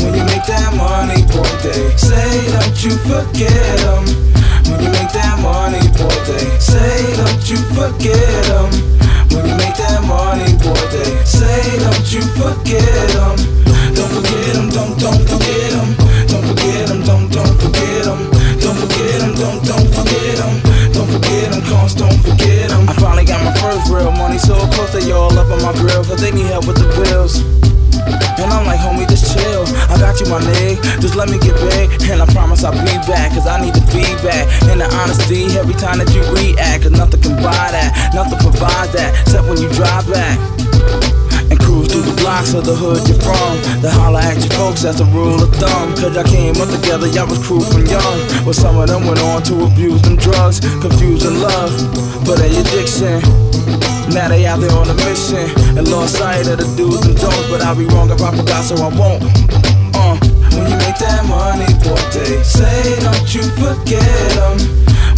When 0.03 0.19
you 0.19 0.27
make 0.27 0.43
that 0.51 0.75
money, 0.75 1.23
boy, 1.31 1.47
they 1.63 1.95
say, 1.95 2.51
don't 2.51 2.75
you 2.83 2.91
forget 3.07 3.79
them. 3.79 4.03
When 4.67 4.83
you 4.83 4.91
make 4.91 5.15
that 5.15 5.39
money, 5.39 5.79
boy, 5.95 6.11
they 6.27 6.43
say, 6.59 7.15
don't 7.15 7.39
you 7.47 7.55
forget 7.71 8.19
them. 8.51 8.67
When 9.31 9.47
you 9.47 9.55
make 9.63 9.79
that 9.79 10.03
money, 10.11 10.59
boy, 10.59 10.75
they 10.91 11.23
say, 11.23 11.63
don't 11.79 12.03
you 12.11 12.27
forget 12.35 13.07
them. 13.15 13.39
Don't 13.95 14.11
forget 14.11 14.51
them, 14.59 14.75
don't, 14.75 14.99
don't 14.99 15.23
forget 15.23 15.71
them. 15.71 15.95
Don't 16.35 16.45
forget 16.51 16.83
them, 16.91 17.01
don't, 17.07 17.31
don't 17.31 17.55
forget 17.63 18.11
them. 18.11 18.21
Don't 18.59 18.75
forget 18.75 19.23
them, 19.23 19.33
don't, 19.39 19.63
don't 19.63 19.87
forget 19.95 20.35
them. 20.35 20.55
Don't 20.91 21.07
forget 21.15 21.47
them, 21.55 21.63
cause 21.63 21.95
don't 21.95 22.19
forget 22.27 22.70
real 23.91 24.13
money, 24.13 24.39
so 24.39 24.55
of 24.55 24.71
course 24.73 24.93
they 24.93 25.11
all 25.13 25.37
up 25.37 25.51
on 25.51 25.61
my 25.63 25.73
grill, 25.75 26.05
cause 26.05 26.21
they 26.21 26.31
need 26.31 26.47
help 26.47 26.67
with 26.67 26.79
the 26.79 26.89
bills. 27.03 27.43
And 28.41 28.51
I'm 28.51 28.65
like, 28.65 28.81
homie, 28.81 29.07
just 29.07 29.37
chill. 29.37 29.65
I 29.93 29.99
got 30.01 30.19
you, 30.19 30.27
my 30.27 30.41
nigga. 30.41 30.81
Just 31.01 31.15
let 31.15 31.29
me 31.29 31.39
get 31.39 31.55
big. 31.61 31.93
And 32.09 32.23
I 32.23 32.27
promise 32.33 32.65
I'll 32.65 32.73
be 32.73 32.97
back. 33.05 33.33
Cause 33.33 33.47
I 33.47 33.61
need 33.61 33.75
the 33.75 33.85
feedback. 33.93 34.49
And 34.73 34.81
the 34.81 34.89
honesty 34.97 35.45
every 35.59 35.75
time 35.75 35.99
that 35.99 36.09
you 36.15 36.25
react. 36.33 36.85
Cause 36.85 36.93
nothing 36.93 37.21
can 37.21 37.37
buy 37.37 37.53
that. 37.53 38.13
Nothing 38.15 38.39
provides 38.39 38.93
that. 38.95 39.13
Except 39.27 39.47
when 39.47 39.61
you 39.61 39.69
drive 39.77 40.09
back. 40.09 40.41
And 41.51 41.59
cruise 41.59 41.91
through 41.91 42.03
the 42.07 42.15
blocks 42.23 42.55
of 42.55 42.65
the 42.65 42.75
hood 42.75 43.03
you're 43.09 43.19
from. 43.21 43.59
To 43.83 43.91
holler 43.91 44.21
at 44.21 44.39
your 44.39 44.55
folks, 44.55 44.83
that's 44.83 45.01
a 45.01 45.09
rule 45.11 45.43
of 45.43 45.51
thumb. 45.57 45.95
Cause 45.99 46.15
y'all 46.15 46.25
came 46.25 46.57
up 46.63 46.71
together, 46.71 47.07
y'all 47.11 47.27
was 47.27 47.39
crew 47.43 47.61
from 47.61 47.87
young. 47.87 48.19
But 48.47 48.55
some 48.55 48.79
of 48.79 48.89
them 48.89 49.07
went 49.07 49.21
on 49.21 49.43
to 49.51 49.67
abuse 49.67 50.01
them 50.03 50.17
drugs, 50.17 50.61
confusing 50.81 51.41
love 51.43 51.75
for 52.25 52.37
their 52.39 52.51
addiction. 52.51 53.21
Now 54.15 54.29
they 54.29 54.47
out 54.47 54.59
there 54.59 54.73
on 54.75 54.91
a 54.91 54.95
mission 55.07 55.47
and 55.79 55.87
lost 55.89 56.19
sight 56.19 56.47
of 56.49 56.59
the 56.59 56.67
do's 56.77 57.07
and 57.07 57.15
don'ts. 57.19 57.47
But 57.51 57.63
I'll 57.63 57.77
be 57.77 57.87
wrong 57.87 58.11
if 58.11 58.21
I 58.23 58.35
forgot, 58.35 58.65
so 58.65 58.75
I 58.83 58.91
won't. 58.95 59.23
Uh, 59.95 60.19
when 60.55 60.67
you 60.67 60.77
make 60.83 60.99
that 60.99 61.23
money, 61.31 61.71
boy, 61.83 61.99
they 62.11 62.43
say 62.43 62.99
don't 63.07 63.27
you 63.35 63.43
forget 63.59 64.03
'em. 64.35 64.59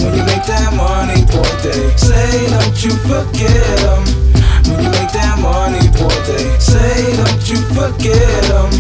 When 0.01 0.13
you 0.17 0.25
make 0.25 0.45
that 0.45 0.73
money, 0.77 1.25
boy, 1.33 1.49
they 1.65 1.89
say 1.97 2.49
don't 2.53 2.77
you 2.85 2.93
forget 3.09 3.81
'em. 3.81 4.05
When 4.73 4.85
you 4.85 4.91
make 4.91 5.13
that 5.13 5.39
money, 5.39 5.85
boy, 5.93 6.17
they 6.25 6.59
say 6.59 7.13
don't 7.17 7.45
you 7.47 7.61
forget 7.77 8.45
'em. 8.57 8.71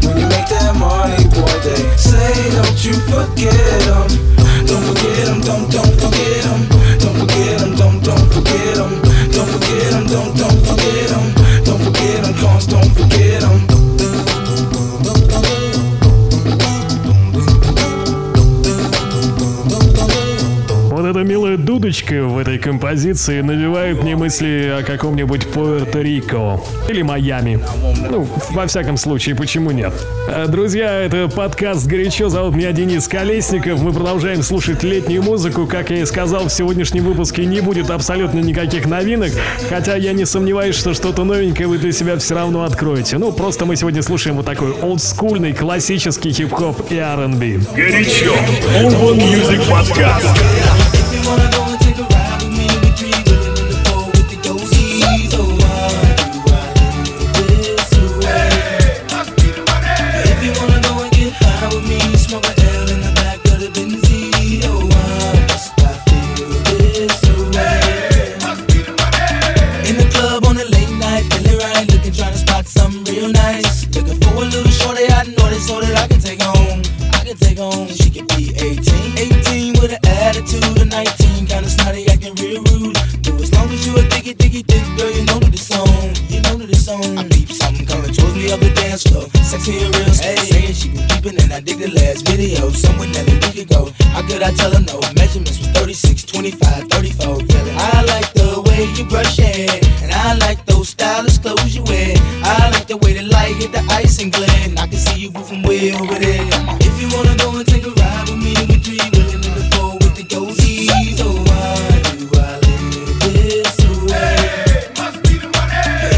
When 0.00 0.16
you 0.16 0.26
make 0.26 0.48
that 0.48 0.74
money, 0.74 1.20
boy, 1.36 1.52
they 1.60 1.84
say 2.00 2.32
don't 2.56 2.80
you 2.84 2.94
forget 3.12 3.52
'em. 3.92 4.08
Don't 4.64 4.82
forget 4.88 5.28
'em, 5.28 5.40
don't 5.42 5.70
don't 5.70 5.94
forget 6.00 6.46
'em. 6.48 6.60
Don't 6.98 7.16
forget 7.20 7.60
'em, 7.60 7.73
дудочка 22.04 22.24
в 22.24 22.38
этой 22.38 22.58
композиции 22.58 23.40
навевает 23.40 24.02
мне 24.02 24.16
мысли 24.16 24.74
о 24.78 24.82
каком-нибудь 24.82 25.46
Пуэрто-Рико 25.54 26.60
или 26.88 27.02
Майами. 27.02 27.60
Ну, 28.10 28.26
во 28.50 28.66
всяком 28.66 28.96
случае, 28.96 29.34
почему 29.34 29.70
нет? 29.70 29.92
А, 30.28 30.46
Друзья, 30.46 31.00
это 31.00 31.28
подкаст 31.28 31.86
«Горячо». 31.86 32.28
Зовут 32.28 32.56
меня 32.56 32.72
Денис 32.72 33.08
Колесников. 33.08 33.82
Мы 33.82 33.92
продолжаем 33.92 34.42
слушать 34.42 34.82
летнюю 34.82 35.22
музыку. 35.22 35.66
Как 35.66 35.90
я 35.90 36.02
и 36.02 36.04
сказал, 36.04 36.48
в 36.48 36.52
сегодняшнем 36.52 37.04
выпуске 37.04 37.44
не 37.46 37.60
будет 37.60 37.90
абсолютно 37.90 38.40
никаких 38.40 38.86
новинок. 38.86 39.32
Хотя 39.68 39.96
я 39.96 40.12
не 40.12 40.24
сомневаюсь, 40.24 40.76
что 40.76 40.94
что-то 40.94 41.24
новенькое 41.24 41.68
вы 41.68 41.78
для 41.78 41.92
себя 41.92 42.16
все 42.18 42.34
равно 42.34 42.64
откроете. 42.64 43.18
Ну, 43.18 43.32
просто 43.32 43.64
мы 43.64 43.76
сегодня 43.76 44.02
слушаем 44.02 44.36
вот 44.36 44.46
такой 44.46 44.72
олдскульный, 44.72 45.52
классический 45.52 46.32
хип-хоп 46.32 46.90
и 46.90 46.96
R&B. 46.96 47.60
Горячо. 47.74 48.34
Urban 48.80 49.18
Music 49.18 49.60
Podcast. 49.68 51.63
Ice 103.94 104.18
and 104.20 104.32
glare. 104.32 104.48
And 104.64 104.78
I 104.78 104.86
can 104.86 104.98
see 104.98 105.20
you 105.20 105.30
moving 105.30 105.62
way 105.62 105.92
over 105.92 106.18
there. 106.18 106.46
If 106.80 107.00
you 107.00 107.08
wanna 107.14 107.36
go 107.36 107.56
and 107.56 107.66
take 107.66 107.86
a 107.86 107.90
ride 107.90 108.28
with 108.28 108.42
me, 108.42 108.54
we 108.68 108.76
three 108.84 108.98
willing 109.14 109.44
in 109.48 109.54
the 109.58 109.64
four 109.72 109.94
with 110.02 110.14
the 110.16 110.24
ghosties. 110.24 111.20
Oh, 111.20 111.36
why 111.48 112.02
do 112.18 112.26
I 112.34 112.58
live 112.66 112.84
this 113.22 113.78
way? 114.08 114.36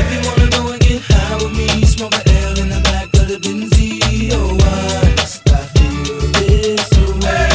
If 0.00 0.08
you 0.14 0.20
wanna 0.26 0.48
go 0.56 0.62
and 0.72 0.80
get 0.80 1.02
high 1.02 1.36
with 1.36 1.54
me, 1.56 1.68
smoke 1.84 2.14
a 2.14 2.22
L 2.48 2.58
in 2.62 2.68
the 2.70 2.80
back 2.88 3.08
of 3.20 3.28
the 3.28 3.38
Benzie. 3.44 4.30
Oh, 4.32 4.54
why 4.60 5.14
must 5.16 5.48
I 5.50 5.60
feel 5.74 6.16
this 6.38 6.90
way? 7.22 7.48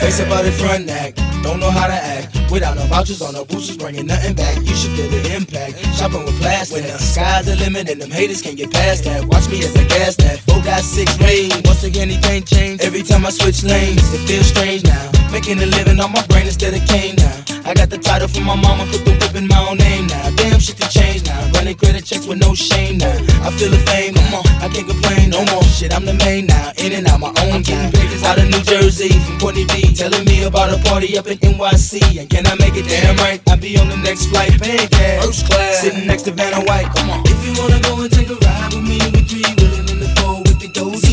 Face 0.00 0.20
about 0.20 0.44
it 0.44 0.52
front 0.52 0.86
neck, 0.86 1.16
don't 1.42 1.58
know 1.58 1.70
how 1.70 1.86
to 1.86 1.94
act. 1.94 2.41
Without 2.52 2.76
no 2.76 2.82
vouchers 2.82 3.22
or 3.22 3.32
no 3.32 3.46
boosters, 3.46 3.78
bringing 3.78 4.06
nothing 4.06 4.34
back. 4.34 4.58
You 4.58 4.76
should 4.76 4.90
feel 4.90 5.08
the 5.08 5.34
impact. 5.34 5.78
Shopping 5.96 6.22
with 6.22 6.38
plastic. 6.38 6.82
When 6.82 6.92
the 6.92 6.98
sky's 6.98 7.46
the 7.46 7.56
limit 7.56 7.88
and 7.88 8.02
them 8.02 8.10
haters 8.10 8.42
can't 8.42 8.58
get 8.58 8.70
past 8.70 9.04
that. 9.04 9.24
Watch 9.24 9.48
me 9.48 9.60
as 9.60 9.74
I 9.74 9.84
gas 9.84 10.16
that. 10.16 10.38
Four 10.40 10.60
got 10.60 10.82
six 10.82 11.18
range. 11.18 11.54
Once 11.64 11.82
again, 11.82 12.10
anything 12.10 12.44
change. 12.44 12.82
Every 12.82 13.02
time 13.02 13.24
I 13.24 13.30
switch 13.30 13.64
lanes, 13.64 14.04
it 14.12 14.28
feels 14.28 14.48
strange 14.48 14.84
now. 14.84 15.10
Making 15.32 15.62
a 15.62 15.66
living 15.66 15.98
on 15.98 16.12
my 16.12 16.20
brain 16.26 16.44
instead 16.44 16.74
of 16.74 16.86
cane 16.86 17.14
now. 17.16 17.41
I 17.64 17.74
got 17.74 17.90
the 17.90 17.98
title 17.98 18.26
from 18.26 18.44
my 18.44 18.56
mama, 18.56 18.84
put 18.90 19.04
the 19.04 19.14
whip 19.14 19.34
in 19.36 19.46
my 19.46 19.58
own 19.68 19.78
name 19.78 20.06
now. 20.06 20.34
Damn 20.34 20.58
shit 20.58 20.76
to 20.78 20.88
change 20.88 21.24
now. 21.24 21.38
Running 21.54 21.76
credit 21.76 22.04
checks 22.04 22.26
with 22.26 22.38
no 22.38 22.54
shame 22.54 22.98
now. 22.98 23.14
I 23.46 23.50
feel 23.54 23.70
the 23.70 23.78
fame, 23.86 24.14
come 24.14 24.34
on, 24.34 24.46
I 24.58 24.68
can't 24.68 24.88
complain 24.88 25.30
no 25.30 25.44
more. 25.52 25.62
Shit, 25.64 25.94
I'm 25.94 26.04
the 26.04 26.14
main 26.14 26.46
now. 26.46 26.72
In 26.78 26.92
and 26.92 27.06
out 27.06 27.20
my 27.20 27.32
own 27.46 27.62
game. 27.62 27.92
Out 28.24 28.38
of 28.38 28.48
New 28.50 28.62
Jersey, 28.62 29.10
from 29.26 29.38
Courtney 29.38 29.66
B, 29.66 29.94
telling 29.94 30.24
me 30.24 30.44
about 30.44 30.74
a 30.74 30.78
party 30.88 31.18
up 31.18 31.26
in 31.26 31.38
NYC. 31.38 32.20
And 32.20 32.28
can 32.28 32.46
I 32.46 32.54
make 32.56 32.74
it 32.74 32.86
damn 32.86 33.16
right? 33.16 33.40
I'll 33.48 33.56
be 33.56 33.78
on 33.78 33.88
the 33.88 33.96
next 33.96 34.26
flight, 34.26 34.60
paying 34.60 34.88
cash. 34.88 35.24
First 35.24 35.46
class, 35.46 35.80
sitting 35.80 36.06
next 36.06 36.22
to 36.22 36.32
Vanna 36.32 36.60
White. 36.66 36.86
Come 36.94 37.10
on. 37.10 37.22
If 37.26 37.38
you 37.46 37.54
wanna 37.60 37.80
go 37.80 38.00
and 38.02 38.10
take 38.10 38.30
a 38.30 38.34
ride 38.34 38.74
with 38.74 38.84
me, 38.84 38.98
we 39.14 39.22
three 39.22 39.42
willing 39.58 39.88
in 39.88 39.98
the 40.00 40.10
four 40.18 40.38
with 40.42 40.58
the 40.60 40.68
ghosties. 40.68 41.11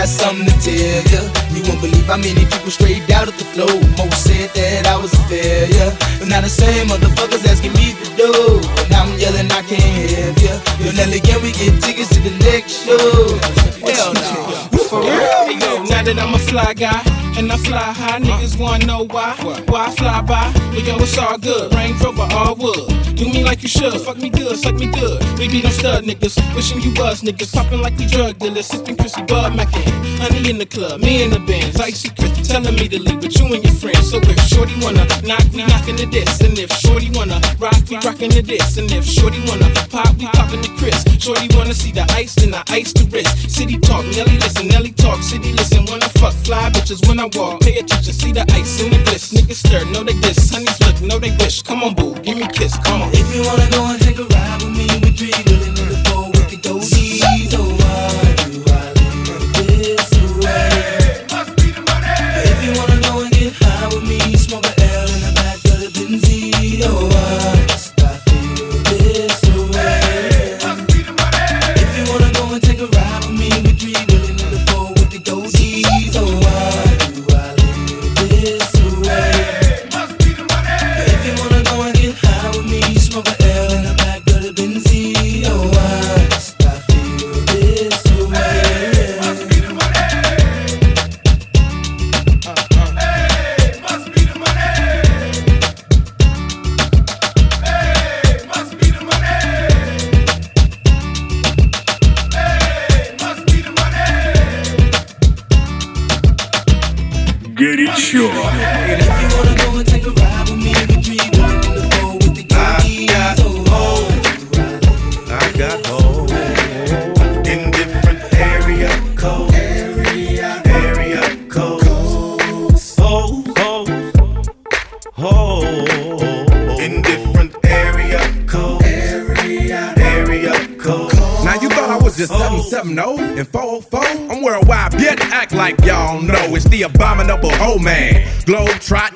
Got 0.00 0.08
something 0.08 0.46
to 0.46 0.56
tell 0.64 1.02
ya. 1.12 1.20
You 1.52 1.60
won't 1.68 1.80
believe 1.84 2.06
how 2.06 2.16
many 2.16 2.44
people 2.48 2.70
straight 2.70 3.04
out 3.10 3.28
of 3.28 3.36
the 3.36 3.44
flow. 3.52 3.68
Most 4.00 4.24
said 4.24 4.48
that 4.56 4.86
I 4.86 4.96
was 4.96 5.12
a 5.12 5.22
failure. 5.28 5.92
But 6.18 6.28
now 6.28 6.40
the 6.40 6.48
same 6.48 6.88
motherfuckers 6.88 7.44
asking 7.44 7.74
me 7.74 7.92
for 7.92 8.08
dough. 8.16 8.60
And 8.80 8.94
I'm 8.96 9.18
yelling, 9.20 9.52
I 9.52 9.60
can't 9.68 10.10
help 10.16 10.40
ya. 10.40 10.56
Yo, 10.80 10.92
Nelly, 10.96 11.20
can 11.20 11.42
we 11.42 11.52
get 11.52 11.76
tickets 11.84 12.08
to 12.16 12.20
the 12.24 12.32
next 12.48 12.84
show? 12.84 12.96
Hell 13.84 14.14
no. 14.16 14.78
For 14.88 15.00
real? 15.00 15.44
Hey, 15.44 15.60
yo, 15.60 15.84
now 15.92 16.02
that 16.02 16.18
I'm 16.18 16.32
a 16.34 16.38
fly 16.38 16.72
guy 16.72 17.29
and 17.36 17.52
I 17.52 17.56
fly 17.56 17.78
high, 17.78 18.20
niggas 18.20 18.58
wanna 18.58 18.86
know 18.86 19.04
why. 19.04 19.36
Why 19.66 19.86
I 19.86 19.90
fly 19.90 20.22
by? 20.22 20.52
But 20.74 20.84
yo, 20.86 20.96
it's 20.98 21.18
all 21.18 21.38
good. 21.38 21.72
Range 21.74 22.00
Rover, 22.02 22.28
all 22.32 22.56
wood. 22.56 23.00
Do 23.16 23.26
me 23.26 23.44
like 23.44 23.62
you 23.62 23.68
should. 23.68 24.00
Fuck 24.00 24.16
me 24.16 24.30
good, 24.30 24.56
suck 24.56 24.74
me 24.74 24.86
good. 24.86 25.22
We 25.38 25.48
be 25.48 25.60
them 25.60 25.72
stud 25.72 26.04
niggas. 26.04 26.40
Wishing 26.54 26.80
you 26.80 26.92
was 26.96 27.22
niggas. 27.22 27.52
Popping 27.52 27.80
like 27.82 27.96
we 27.98 28.06
drug 28.06 28.38
dealers. 28.38 28.66
Sipping 28.66 28.96
Chrissy 28.96 29.22
Bud 29.22 29.54
Mackin. 29.56 29.84
Honey 30.20 30.50
in 30.50 30.58
the 30.58 30.66
club, 30.66 31.00
me 31.00 31.22
in 31.22 31.30
the 31.30 31.40
Benz. 31.40 31.78
Icy 31.80 32.10
Chris 32.10 32.48
telling 32.48 32.74
me 32.74 32.88
to 32.88 32.98
leave 32.98 33.22
with 33.22 33.38
you 33.38 33.46
and 33.52 33.62
your 33.62 33.74
friends. 33.74 34.10
So 34.10 34.18
if 34.18 34.40
Shorty 34.48 34.74
wanna 34.80 35.06
knock, 35.22 35.44
we 35.52 35.64
knocking 35.64 35.96
the 35.96 36.06
this. 36.06 36.40
And 36.40 36.58
if 36.58 36.72
Shorty 36.72 37.10
wanna 37.12 37.40
rock, 37.58 37.76
we 37.88 37.96
rocking 37.96 38.30
the 38.30 38.42
this. 38.42 38.76
And 38.76 38.90
if 38.90 39.04
Shorty 39.04 39.40
wanna 39.46 39.70
pop, 39.90 40.16
we 40.16 40.26
popping 40.26 40.62
the 40.62 40.72
Chris. 40.80 41.04
Shorty 41.22 41.48
wanna 41.56 41.74
see 41.74 41.92
the 41.92 42.04
ice, 42.16 42.34
then 42.34 42.54
I 42.54 42.64
ice 42.68 42.92
the 42.92 43.04
wrist. 43.12 43.50
City 43.50 43.78
talk, 43.78 44.04
Nelly 44.16 44.38
listen, 44.38 44.68
Nelly 44.68 44.92
talk, 44.92 45.22
city 45.22 45.52
listen. 45.52 45.84
Wanna 45.86 46.08
fuck 46.20 46.32
fly 46.44 46.70
bitches 46.70 47.06
when 47.06 47.19
I 47.20 47.28
walk. 47.36 47.60
Pay 47.60 47.76
attention, 47.76 48.14
see 48.14 48.32
the 48.32 48.40
ice 48.52 48.80
in 48.80 48.90
the 48.90 48.98
bliss. 49.04 49.30
Niggas 49.32 49.56
stir, 49.56 49.84
know 49.92 50.02
they 50.02 50.18
diss. 50.20 50.50
Honeys 50.50 50.80
look, 50.80 51.02
know 51.02 51.18
they 51.18 51.36
wish. 51.36 51.60
Come 51.62 51.82
on, 51.82 51.94
boo, 51.94 52.14
give 52.22 52.38
me 52.38 52.46
kiss. 52.48 52.78
Come 52.78 53.02
on. 53.02 53.10
If 53.12 53.34
you 53.34 53.42
wanna 53.44 53.68
go 53.70 53.84
and 53.84 54.00
take 54.00 54.18
a 54.18 54.24
ride 54.24 54.62
with 54.62 54.72
me, 54.72 54.86
we 55.04 55.10
three 55.12 55.34
willing 55.44 55.76
in 55.76 56.09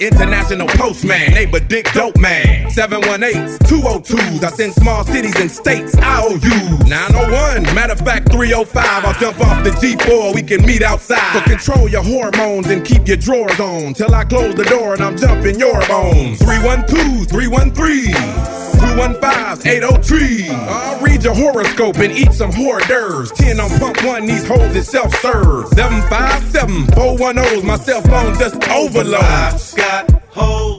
International 0.05 0.67
Postman, 0.67 1.33
neighbor 1.33 1.61
Dick 1.61 1.91
Dope 1.95 2.19
Man. 2.19 2.54
718s, 2.75 3.59
202s. 3.59 4.43
I 4.43 4.51
send 4.51 4.73
small 4.75 5.05
cities 5.05 5.39
and 5.41 5.49
states 5.49 5.97
IOUs. 5.97 6.43
901, 6.89 7.73
matter 7.73 7.93
of 7.93 8.01
fact, 8.01 8.33
305. 8.33 9.05
I'll 9.05 9.15
jump 9.21 9.41
off 9.41 9.63
the 9.63 9.71
G4, 9.71 10.35
we 10.35 10.43
can 10.43 10.67
meet 10.67 10.83
outside. 10.83 11.35
So 11.35 11.41
control 11.43 11.89
your 11.89 12.03
hormones 12.03 12.69
and 12.71 12.85
keep 12.85 13.07
your 13.07 13.17
drawers 13.17 13.61
on. 13.61 13.95
Till 13.95 14.13
I 14.13 14.25
close 14.25 14.57
the 14.57 14.65
door 14.65 14.95
and 14.95 15.05
I'm 15.05 15.17
jumping 15.17 15.61
your 15.61 15.81
bones. 15.87 16.41
312s, 16.41 17.27
313s. 17.27 18.65
215s, 18.85 19.67
803. 19.67 20.49
I'll 20.51 21.01
read 21.01 21.23
your 21.23 21.35
horoscope 21.35 21.99
and 21.99 22.13
eat 22.13 22.33
some 22.33 22.51
hors 22.51 22.85
d'oeuvres. 22.89 23.31
10 23.33 23.61
on 23.61 23.71
pump 23.79 24.05
one, 24.05 24.27
these 24.27 24.47
hoes 24.49 24.75
is 24.75 24.89
self 24.89 25.15
serve. 25.21 25.69
757 25.69 26.87
410s, 26.87 27.63
my 27.63 27.77
cell 27.77 28.03
phone 28.03 28.37
just 28.37 28.57
overload. 28.69 29.23
I've 29.23 29.77
got 29.77 30.11
hoes. 30.31 30.74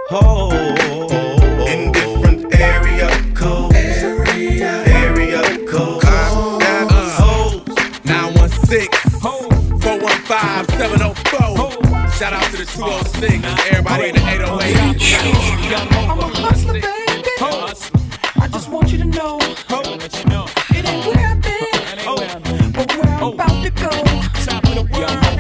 oh, 0.10 0.50
hoes 0.50 0.54
oh. 0.54 1.68
in 1.68 1.92
different 1.92 2.56
area 2.56 3.10
codes. 3.36 3.76
Area, 3.76 4.84
area 4.88 5.42
codes. 5.68 6.06
I've 6.06 6.88
got 6.90 7.12
hoes. 7.12 7.68
916 8.06 9.20
415 9.20 10.78
704. 10.78 12.12
Shout 12.12 12.32
out 12.32 12.44
to 12.52 12.58
the 12.58 12.66
206 12.66 13.44
everybody 13.70 14.10
in 14.10 14.16
the 14.16 14.22
808. 14.22 14.64
I'm 16.08 16.20
a 16.20 16.28
hustler, 16.28 16.74
baby. 16.74 16.88
I 17.42 18.03
just 18.54 18.70
want 18.70 18.92
you 18.92 19.00
to 19.00 19.06
know. 19.06 19.40
It 19.42 20.88
ain't 20.88 21.06
where 21.08 21.26
I've 21.26 21.42
been, 21.42 22.72
but 22.72 22.96
where 22.96 23.14
I'm 23.16 23.34
about 23.34 23.64
to 23.64 23.72
go. 23.72 23.90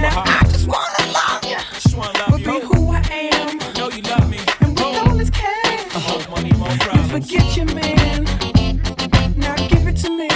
Now 0.01 0.23
I 0.25 0.43
just 0.49 0.67
wanna 0.67 1.13
love 1.13 1.45
you, 1.45 1.57
but 2.29 2.37
be 2.37 2.59
who 2.65 2.91
I 2.91 3.01
am. 3.11 3.59
And 4.61 4.79
with 4.79 4.97
all 4.97 5.15
this 5.15 5.29
cash, 5.29 6.29
money, 6.29 6.49
you 6.49 7.03
forget 7.09 7.55
your 7.55 7.67
man. 7.75 8.23
Now 9.37 9.55
give 9.67 9.87
it 9.87 9.97
to 9.97 10.09
me, 10.09 10.29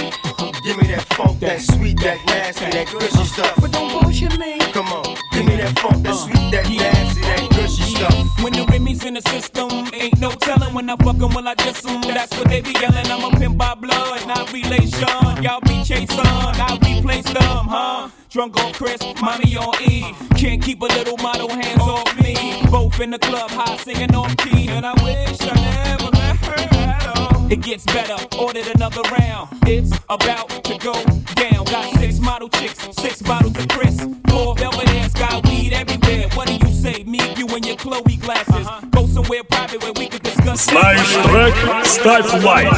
Give 0.64 0.76
me 0.80 0.86
that 0.94 1.04
funk, 1.14 1.40
that 1.40 1.60
sweet, 1.60 1.98
that 2.00 2.18
nasty, 2.26 2.66
that 2.66 2.86
gushy 2.92 3.24
stuff. 3.24 3.54
but 3.60 3.72
don't 3.72 3.90
bullshit 3.90 4.38
me. 4.38 4.58
Come 4.72 4.86
on, 4.88 5.16
give 5.32 5.46
me 5.46 5.56
that 5.56 5.76
funk, 5.80 6.04
that 6.04 6.14
sweet, 6.14 6.50
that 6.52 6.68
nasty, 6.68 7.22
that 7.22 7.50
gushy 7.50 7.94
stuff. 7.94 8.42
When 8.42 8.52
the 8.52 8.64
Remy's 8.70 9.04
in 9.04 9.14
the 9.14 9.22
system, 9.22 9.68
ain't 9.92 10.18
no 10.20 10.30
telling 10.30 10.57
when 10.78 10.88
I 10.90 10.94
fuck 10.94 11.20
'em, 11.20 11.34
will 11.34 11.48
I 11.48 11.54
diss 11.54 11.84
'em? 11.84 12.00
That's 12.02 12.32
what 12.38 12.48
they 12.48 12.60
be 12.60 12.70
yelling. 12.80 13.10
I'm 13.10 13.24
a 13.24 13.30
pimp 13.36 13.58
by 13.58 13.74
blood, 13.74 14.24
not 14.28 14.52
relation. 14.52 15.08
Y'all 15.42 15.60
be 15.62 15.82
chasing, 15.82 16.20
I'll 16.20 16.78
be 16.78 16.98
replace 16.98 17.24
them, 17.24 17.66
huh? 17.74 18.08
Drunk 18.30 18.56
on 18.62 18.72
Chris, 18.74 19.00
mommy 19.20 19.56
on 19.56 19.74
E. 19.82 20.14
Can't 20.36 20.62
keep 20.62 20.80
a 20.82 20.86
little 20.86 21.16
model 21.16 21.48
hands 21.48 21.82
off 21.82 22.08
me. 22.22 22.62
Both 22.70 23.00
in 23.00 23.10
the 23.10 23.18
club, 23.18 23.50
high 23.50 23.76
singing 23.78 24.14
on 24.14 24.30
key, 24.36 24.68
and 24.68 24.86
I 24.86 24.94
wish 25.02 25.40
I 25.40 25.54
never 25.72 26.10
met 26.12 26.36
her 26.46 26.60
at 26.78 27.06
all. 27.16 27.52
It 27.52 27.60
gets 27.60 27.84
better, 27.86 28.18
ordered 28.38 28.68
another 28.76 29.02
round. 29.18 29.48
It's 29.66 29.92
about 30.08 30.48
to 30.68 30.78
go 30.78 30.94
down. 31.42 31.64
Got 31.64 31.86
six 31.98 32.20
model 32.20 32.48
chicks, 32.50 32.78
six 33.02 33.20
bottles 33.20 33.56
of 33.56 33.66
Chris, 33.66 33.96
four 34.28 34.54
velvet 34.54 34.88
ass, 35.00 35.12
got 35.12 35.44
weed 35.48 35.72
everywhere. 35.72 36.28
What 36.36 36.46
do 36.46 36.54
you 36.54 36.72
say? 36.72 37.02
Me, 37.02 37.20
you 37.36 37.48
and 37.48 37.66
your 37.66 37.76
Chloe 37.76 38.16
glasses. 38.26 38.66
Uh-huh. 38.66 38.86
Go 38.92 39.06
somewhere 39.08 39.42
private 39.42 39.82
where 39.82 39.92
we 39.94 40.06
could. 40.06 40.27
Знаешь 40.54 41.16
трек? 41.24 41.54
Ставь 41.84 42.32
лайк. 42.42 42.72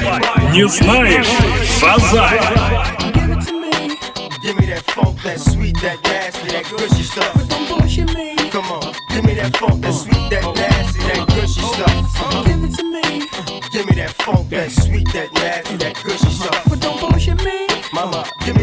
Не 0.52 0.66
знаешь? 0.68 1.28
Шазай. 1.78 2.40
Give 4.42 4.58
me 4.58 4.66
that 4.66 4.82
funk, 4.86 5.22
that 5.22 5.38
sweet, 5.38 5.76
that 5.82 6.02
nasty, 6.02 6.48
that 6.48 6.64
gushy 6.70 7.02
stuff. 7.02 7.32
But 7.34 7.48
don't 7.50 7.68
bullshit 7.68 8.14
me. 8.14 8.36
Come 8.50 8.64
on, 8.72 8.94
give 9.10 9.24
me 9.24 9.34
that 9.34 9.54
funk, 9.56 9.82
that 9.82 9.92
sweet, 9.92 10.30
that 10.30 10.44
nasty, 10.56 11.00
that 11.00 11.28
gushy 11.28 11.60
stuff. 11.60 12.46
Give 12.46 12.64
it 12.64 12.74
to 12.76 12.82
me. 12.82 13.28
Give 13.70 13.86
me 13.86 13.94
that 13.96 14.10
funk, 14.22 14.48
that 14.48 14.70
sweet, 14.72 15.06
that 15.12 15.32
nasty, 15.34 15.76
that 15.76 15.94
gushy 16.02 16.30
stuff. 16.30 16.49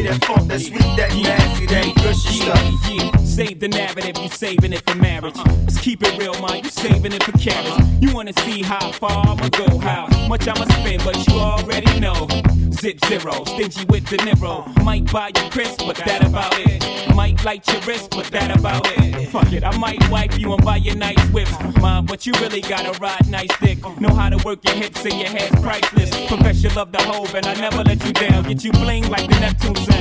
That 0.07 0.25
funk, 0.25 0.47
that 0.49 0.61
sweet, 0.61 0.79
that 0.79 1.11
nasty, 1.13 1.65
that 1.67 1.95
gushy 1.95 2.39
stuff. 2.39 2.89
Yeah, 2.89 3.15
save 3.17 3.59
the 3.59 3.67
narrative, 3.67 4.17
you 4.17 4.29
saving 4.29 4.73
it 4.73 4.89
for 4.89 4.95
marriage. 4.95 5.35
Let's 5.35 5.79
keep 5.79 6.01
it 6.03 6.17
real, 6.17 6.33
man, 6.41 6.63
you 6.63 6.69
saving 6.69 7.13
it 7.13 7.23
for 7.23 7.33
carriage. 7.33 7.83
You 8.01 8.13
wanna 8.13 8.33
see 8.45 8.61
how 8.61 8.91
far 8.91 9.25
I'ma 9.27 9.49
go, 9.49 9.77
how 9.79 10.07
much 10.27 10.47
I'ma 10.47 10.65
spend, 10.65 11.03
but 11.03 11.15
you 11.27 11.33
already 11.39 11.99
know. 11.99 12.27
Zip 12.71 13.03
zero, 13.05 13.43
stingy 13.45 13.85
with 13.85 14.05
the 14.07 14.17
Niro. 14.17 14.83
Might 14.83 15.11
buy 15.11 15.31
you 15.35 15.49
crisp, 15.49 15.79
but 15.85 15.97
that 15.97 16.25
about 16.25 16.53
it. 16.59 17.15
Might 17.15 17.43
light 17.43 17.67
your 17.67 17.81
wrist, 17.81 18.11
but 18.11 18.25
that 18.27 18.55
about 18.57 18.87
it. 18.97 19.29
Fuck 19.29 19.51
it, 19.51 19.63
I 19.63 19.75
might 19.77 20.07
wipe 20.09 20.37
you 20.39 20.53
and 20.53 20.63
buy 20.63 20.77
you 20.77 20.93
nice 20.95 21.19
whips. 21.31 21.51
Mom, 21.81 22.05
but 22.05 22.27
you 22.27 22.33
really 22.33 22.61
gotta 22.61 22.97
ride 22.99 23.27
nice 23.27 23.49
dick. 23.59 23.79
Know 23.99 24.13
how 24.13 24.29
to 24.29 24.37
work 24.45 24.63
your 24.63 24.75
hips 24.75 25.03
and 25.05 25.15
your 25.15 25.29
head's 25.29 25.59
priceless. 25.61 26.11
Profession 26.27 26.75
love 26.75 26.91
the 26.91 27.01
hove, 27.01 27.33
and 27.33 27.45
I 27.47 27.55
never 27.55 27.83
let 27.83 28.05
you 28.05 28.13
down. 28.13 28.43
Get 28.43 28.63
you 28.63 28.71
bling 28.71 29.09
like 29.09 29.27
the 29.27 29.39
Neptune 29.39 29.75
sound. 29.75 29.96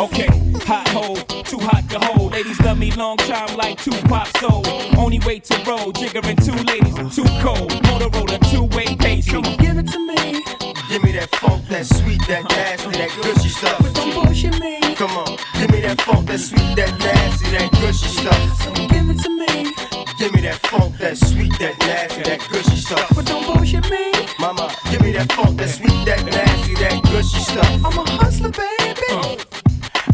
Okay, 0.00 0.28
hot 0.62 0.86
hole, 0.88 1.16
too 1.42 1.58
hot 1.58 1.82
to 1.90 1.98
hold. 1.98 2.30
Ladies 2.30 2.60
love 2.60 2.78
me 2.78 2.92
long 2.92 3.16
time 3.16 3.56
like 3.56 3.82
Tupac 3.82 4.28
soul. 4.38 4.62
Only 4.96 5.18
way 5.26 5.40
to 5.40 5.54
roll, 5.66 5.92
jiggering 5.92 6.38
two 6.38 6.54
ladies, 6.70 6.94
too 7.16 7.26
cold. 7.42 7.72
Motorola, 7.82 8.38
two-way 8.48 8.94
page. 8.94 9.28
Come 9.28 9.44
on, 9.44 9.56
give 9.56 9.76
it 9.76 9.88
to 9.88 9.98
me. 9.98 10.44
Give 10.88 11.02
me 11.02 11.12
that 11.18 11.34
funk, 11.34 11.66
that 11.66 11.84
sweet, 11.84 12.20
that 12.28 12.44
nasty, 12.48 12.90
that 12.92 13.10
gushy 13.22 13.48
stuff. 13.48 13.78
But 13.80 13.94
don't 13.94 14.14
bullshit 14.14 14.60
me. 14.60 14.78
Come 14.94 15.10
on, 15.10 15.36
give 15.58 15.70
me 15.72 15.80
that 15.80 16.00
funk, 16.02 16.28
that 16.28 16.38
sweet, 16.38 16.76
that 16.76 16.96
nasty, 17.00 17.50
that 17.58 17.70
gushy 17.72 18.06
stuff. 18.06 18.62
So 18.62 18.72
Give 18.86 19.10
it 19.10 19.18
to 19.24 19.30
me. 19.30 19.74
Give 20.18 20.32
me 20.32 20.42
that 20.42 20.58
funk, 20.66 20.96
that 20.98 21.16
sweet, 21.18 21.58
that 21.58 21.76
nasty, 21.80 22.22
that 22.22 22.40
gushy 22.50 22.76
stuff. 22.76 23.10
But 23.16 23.26
don't 23.26 23.44
bullshit 23.46 23.90
me. 23.90 24.12
Mama, 24.38 24.72
give 24.92 25.02
me 25.02 25.10
that 25.12 25.32
funk, 25.32 25.58
that 25.58 25.70
sweet, 25.70 26.06
that 26.06 26.24
nasty, 26.24 26.74
that 26.74 27.02
gushy 27.02 27.40
stuff. 27.40 27.84
I'm 27.84 27.98
a 27.98 28.10
hustler, 28.10 28.50
baby. 28.50 28.77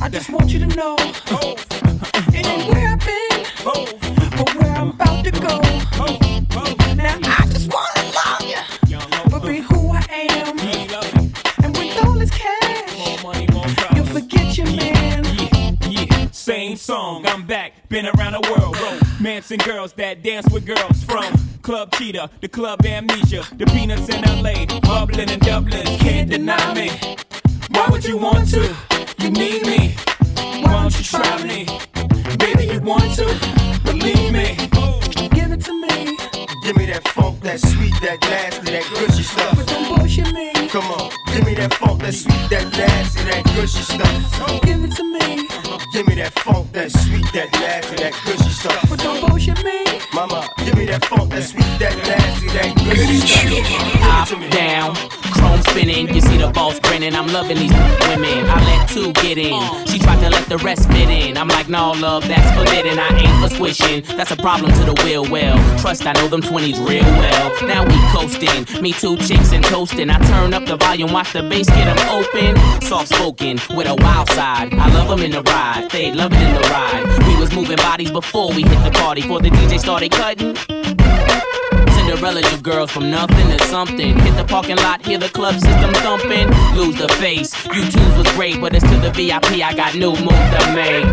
I 0.05 0.09
just 0.11 0.29
want 0.29 0.53
you 0.53 0.59
to 0.59 0.67
know 0.67 0.97
it 0.99 2.47
ain't 2.47 2.69
where 2.69 2.89
I've 2.89 3.01
been, 3.01 3.47
but 4.37 4.55
where 4.55 4.71
I'm 4.71 4.91
about 4.91 5.25
to 5.25 5.31
go. 5.31 5.63
Now 6.95 7.19
I 7.25 7.47
just 7.49 7.73
wanna 7.73 8.13
love 8.13 8.43
you, 8.87 8.99
but 9.31 9.41
be 9.47 9.61
who 9.61 9.93
I 9.95 10.05
am. 10.11 10.59
And 11.65 11.75
with 11.79 12.05
all 12.05 12.13
this 12.13 12.31
cash, 12.33 13.25
you'll 13.97 14.05
forget 14.05 14.59
your 14.59 14.67
man. 14.67 15.25
Same 16.33 16.77
song, 16.77 17.27
I'm 17.27 17.47
back, 17.47 17.89
been 17.89 18.05
around 18.05 18.35
the 18.35 18.43
world, 18.51 18.77
romance 18.79 19.51
and 19.53 19.65
girls 19.65 19.95
that 19.95 20.23
dance 20.23 20.47
with 20.53 20.67
girls 20.67 21.03
from 21.05 21.33
Club 21.63 21.93
Cheetah, 21.93 22.29
the 22.43 22.49
Club 22.49 22.85
Amnesia, 22.85 23.43
the 23.57 23.65
Peanuts 23.65 24.11
in 24.11 24.21
LA, 24.21 24.67
bubbling 24.81 25.31
in 25.31 25.39
Dublin, 25.39 25.87
can't 25.97 26.29
deny 26.29 26.75
me. 26.75 26.91
Why 27.71 27.89
would 27.91 28.05
you 28.05 28.17
want 28.17 28.49
to? 28.51 28.75
You 29.19 29.31
need 29.31 29.67
me. 29.67 29.95
Why 30.63 30.83
don't 30.83 30.99
you 30.99 31.05
try 31.05 31.43
me? 31.43 31.67
Baby, 32.39 32.73
you 32.73 32.81
want 32.81 33.15
to? 33.15 33.27
Believe 33.85 34.33
me. 34.33 34.57
Give 35.31 35.53
it 35.53 35.61
to 35.65 35.73
me. 35.73 36.17
Give 36.65 36.77
me 36.77 36.87
that 36.87 37.07
funk, 37.09 37.41
that 37.43 37.61
sweet, 37.61 37.93
that 38.01 38.21
nasty, 38.23 38.71
that 38.73 38.85
gushy 38.91 39.23
stuff. 39.23 39.57
But 39.57 39.67
don't 39.67 39.97
bullshit 39.97 40.33
me. 40.33 40.53
Come 40.69 40.91
on, 40.91 41.11
give 41.33 41.45
me 41.45 41.55
that 41.55 41.75
funk, 41.75 42.01
that 42.01 42.15
sweet, 42.15 42.49
that 42.51 42.73
nasty, 42.73 43.23
that 43.25 43.45
gushy 43.55 43.83
stuff. 43.83 44.63
Give 44.63 44.83
it 44.83 44.93
to 44.97 45.05
me. 45.05 45.47
Give 45.93 46.07
me 46.09 46.15
that 46.17 46.33
funk, 46.41 46.73
that 46.73 46.91
sweet, 46.91 47.27
that 47.35 47.53
nasty, 47.53 47.97
that 47.97 48.15
gushy 48.25 48.51
stuff. 48.51 48.89
But 48.89 48.99
don't 49.01 49.21
bullshit 49.29 49.63
me. 49.63 49.85
Mama, 50.15 50.49
give 50.65 50.75
me 50.77 50.87
that 50.87 51.05
funk, 51.05 51.31
that 51.31 51.43
sweet, 51.43 51.69
that 51.79 51.97
nasty, 52.09 52.49
that 52.49 52.75
gushy 52.83 53.21
stuff. 53.21 54.33
Up, 54.33 54.51
down, 54.51 54.97
chrome 55.45 55.63
spinning. 55.63 56.15
You 56.15 56.21
see 56.21 56.37
the 56.39 56.49
balls 56.49 56.81
grinning. 56.81 57.15
I'm 57.15 57.29
loving 57.29 57.59
these 57.59 57.73
women. 58.09 58.49
I 58.49 58.59
let 58.65 58.89
two 58.89 59.13
get 59.13 59.39
in. 59.39 59.61
She 59.87 59.99
tried 59.99 60.21
to 60.21 60.31
let 60.31 60.49
the 60.49 60.59
rest 60.59 60.89
fit 60.91 61.09
in. 61.09 61.37
I'm 61.37 61.49
like, 61.49 61.69
no, 61.69 61.93
love, 61.93 62.27
that's 62.27 62.49
forbidden. 62.57 62.99
I 62.99 63.09
ain't 63.23 63.37
for 63.43 63.55
squishing. 63.55 64.03
That's 64.17 64.31
a 64.31 64.37
problem 64.37 64.73
to 64.73 64.85
the 64.91 64.95
will 65.05 65.27
well. 65.31 65.57
Trust, 65.79 66.07
I 66.07 66.13
know 66.13 66.29
them 66.29 66.43
20s 66.43 66.79
real 66.89 67.05
well. 67.21 67.67
Now 67.67 67.85
we 67.85 67.97
coasting. 68.15 68.83
Me 68.83 68.93
two 68.93 69.17
chicks 69.19 69.53
and 69.53 69.65
toasting. 69.65 70.11
I 70.11 70.19
turn 70.31 70.55
up 70.55 70.65
the 70.67 70.77
volume, 70.77 71.13
watch 71.13 71.33
the 71.33 71.43
bass 71.43 71.69
get 71.69 71.85
them 71.85 72.01
open. 72.09 72.53
Soft 72.83 73.09
spoken 73.09 73.59
with 73.77 73.87
a 73.87 73.97
wild 73.97 74.29
side. 74.31 74.73
I 74.73 74.93
love 74.95 75.09
them 75.09 75.21
in 75.21 75.33
the 75.33 75.43
ride. 75.43 75.89
They 75.91 76.13
love 76.13 76.33
it 76.33 76.41
in 76.41 76.55
the 76.55 76.67
ride. 76.69 77.05
We 77.29 77.37
was 77.41 77.53
moving 77.53 77.77
bodies 77.77 78.11
before 78.11 78.49
we 78.51 78.63
hit 78.63 78.83
the 78.85 78.91
party. 78.91 79.23
Before 79.23 79.41
the 79.41 79.51
DJ 79.51 79.79
started 79.79 80.13
cutting. 80.13 80.57
Cinderella, 82.15 82.49
you 82.49 82.59
girls 82.59 82.93
from 82.93 83.11
nothing 83.11 83.59
to 83.59 83.65
something. 83.65 84.17
Hit 84.21 84.37
the 84.37 84.45
parking 84.45 84.77
lot, 84.77 85.05
hear 85.05 85.19
the 85.19 85.29
club 85.31 85.55
system 85.55 85.93
thumping. 85.95 86.49
Lose 86.77 86.95
the 86.97 87.09
face. 87.15 87.53
You 87.67 87.83
twos 87.91 88.17
was 88.17 88.31
great, 88.35 88.61
but 88.61 88.73
it's 88.73 88.85
to 88.89 88.97
the 88.99 89.11
VIP. 89.11 89.65
I 89.65 89.75
got 89.75 89.97
new 89.97 90.13
move 90.13 90.45
to 90.55 90.73
make. 90.79 91.05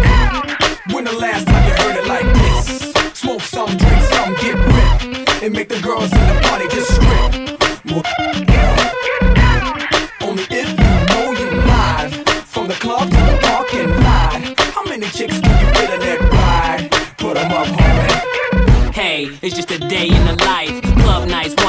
When 0.93 1.05
the 1.05 1.13
last 1.13 1.47
time 1.47 1.67
you 1.67 1.73
heard 1.81 1.97
it 1.97 2.05
like 2.05 2.25
this? 2.41 2.93
Smoke 3.19 3.41
some, 3.41 3.75
drink 3.77 4.03
some, 4.13 4.33
get 4.35 4.53
ripped. 4.53 5.43
And 5.43 5.53
make 5.53 5.69
the 5.69 5.81
girls 5.81 6.13
in 6.13 6.19
the 6.19 6.39
party 6.43 6.67
just 6.67 6.93
strip. 6.93 7.59
Well, 7.89 8.03
Only 10.21 10.43
if 10.51 10.69
you 10.69 10.89
know 11.09 11.31
you 11.31 11.49
live. 11.65 12.13
From 12.45 12.67
the 12.67 12.75
club 12.75 13.09
to 13.09 13.17
the 13.17 13.39
parking 13.41 13.89
lot. 14.03 14.39
How 14.75 14.83
many 14.83 15.07
chicks 15.07 15.39
can 15.39 15.65
you 15.65 15.73
fit 15.73 15.89
in 15.95 15.99
that 15.99 16.21
ride? 16.31 16.91
Put 17.17 17.37
'em 17.37 17.51
up, 17.51 17.65
homie. 17.65 18.93
Hey, 18.93 19.29
it's 19.41 19.55
just 19.55 19.71
a 19.71 19.79
day 19.79 20.07
in 20.07 20.27
the 20.27 20.35
life. 20.45 20.90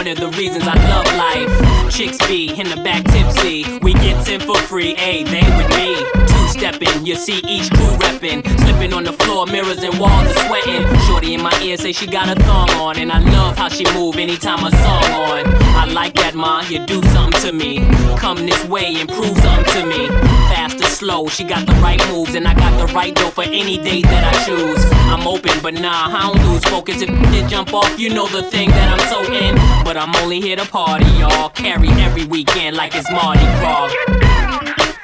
One 0.03 0.11
of 0.11 0.18
the 0.18 0.36
reasons 0.36 0.64
I 0.66 0.74
love 0.74 1.07
life. 1.16 1.72
Chicks 1.93 2.16
be 2.26 2.49
in 2.59 2.70
the 2.70 2.76
back 2.76 3.05
tipsy. 3.05 3.78
We 3.80 3.93
get 3.93 4.26
in 4.26 4.40
for 4.40 4.57
free, 4.57 4.95
hey, 4.95 5.24
they 5.24 5.43
with 5.59 5.68
me. 5.76 5.95
Two 6.26 6.49
stepping, 6.49 7.05
you 7.05 7.16
see 7.16 7.43
each 7.47 7.70
crew 7.70 7.95
reppin'. 7.99 8.43
Slipping 8.61 8.95
on 8.95 9.05
the 9.05 9.12
floor, 9.12 9.45
mirrors 9.47 9.82
and 9.82 9.99
walls 9.99 10.26
are 10.26 10.47
sweating. 10.47 10.86
Shorty 11.07 11.34
in 11.34 11.43
my 11.43 11.53
ear 11.61 11.76
say 11.76 11.93
she 11.93 12.07
got 12.07 12.34
a 12.34 12.40
thong 12.45 12.70
on. 12.70 12.97
And 12.97 13.12
I 13.12 13.18
love 13.18 13.59
how 13.59 13.68
she 13.68 13.84
move 13.93 14.16
anytime 14.16 14.64
a 14.64 14.70
song 14.70 15.05
on. 15.05 15.45
I 15.76 15.84
like 15.84 16.14
that, 16.14 16.34
ma, 16.34 16.62
you 16.62 16.84
do 16.86 17.03
something 17.09 17.40
to 17.43 17.53
me. 17.53 17.80
Come 18.16 18.47
this 18.47 18.64
way 18.68 18.97
and 18.99 19.09
prove 19.09 19.36
something 19.38 19.72
to 19.74 19.86
me. 19.86 20.09
Fast 20.49 20.80
or 20.80 20.88
slow, 20.88 21.28
she 21.28 21.45
got 21.45 21.66
the 21.66 21.74
right 21.74 22.01
moves. 22.09 22.34
And 22.34 22.49
I 22.49 22.55
got 22.55 22.78
the 22.78 22.90
right 22.95 23.14
dough 23.14 23.30
for 23.30 23.45
any 23.45 23.76
date 23.76 24.05
that 24.05 24.24
I 24.32 24.45
choose. 24.47 24.82
I'm 25.12 25.26
open, 25.26 25.61
but 25.62 25.74
nah, 25.74 26.07
I 26.09 26.32
don't 26.32 26.43
lose 26.49 26.64
focus. 26.64 27.03
If 27.03 27.11
it 27.11 27.49
jump 27.51 27.74
off, 27.74 28.01
you 28.01 28.09
know 28.09 28.26
the 28.28 28.43
thing 28.43 28.70
that 28.70 28.99
I'm 28.99 29.07
so 29.11 29.30
in. 29.30 29.57
But 29.84 29.99
I'm 29.99 30.14
only 30.16 30.40
here 30.40 30.57
to 30.57 30.64
party, 30.64 31.05
y'all. 31.18 31.51
Carry 31.51 31.82
every 31.91 32.24
weekend 32.24 32.76
like 32.76 32.95
it's 32.95 33.11
Mardi 33.11 33.41
Gras. 33.59 33.93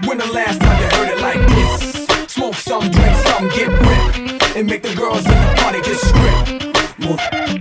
When 0.07 0.18
the 0.18 0.31
last 0.33 0.61
time 0.61 0.81
you 0.81 0.89
heard 0.97 1.09
it 1.09 1.20
like 1.20 1.41
this? 1.49 2.07
Smoke 2.33 2.55
some, 2.55 2.91
drink 2.91 3.16
some, 3.26 3.49
get 3.49 3.68
ripped. 3.68 4.57
And 4.57 4.66
make 4.68 4.83
the 4.83 4.95
girls 4.95 5.24
in 5.24 5.33
the 5.33 5.55
party 5.59 5.81
just 5.83 6.07
strip. 6.09 6.68
Well, 7.01 7.58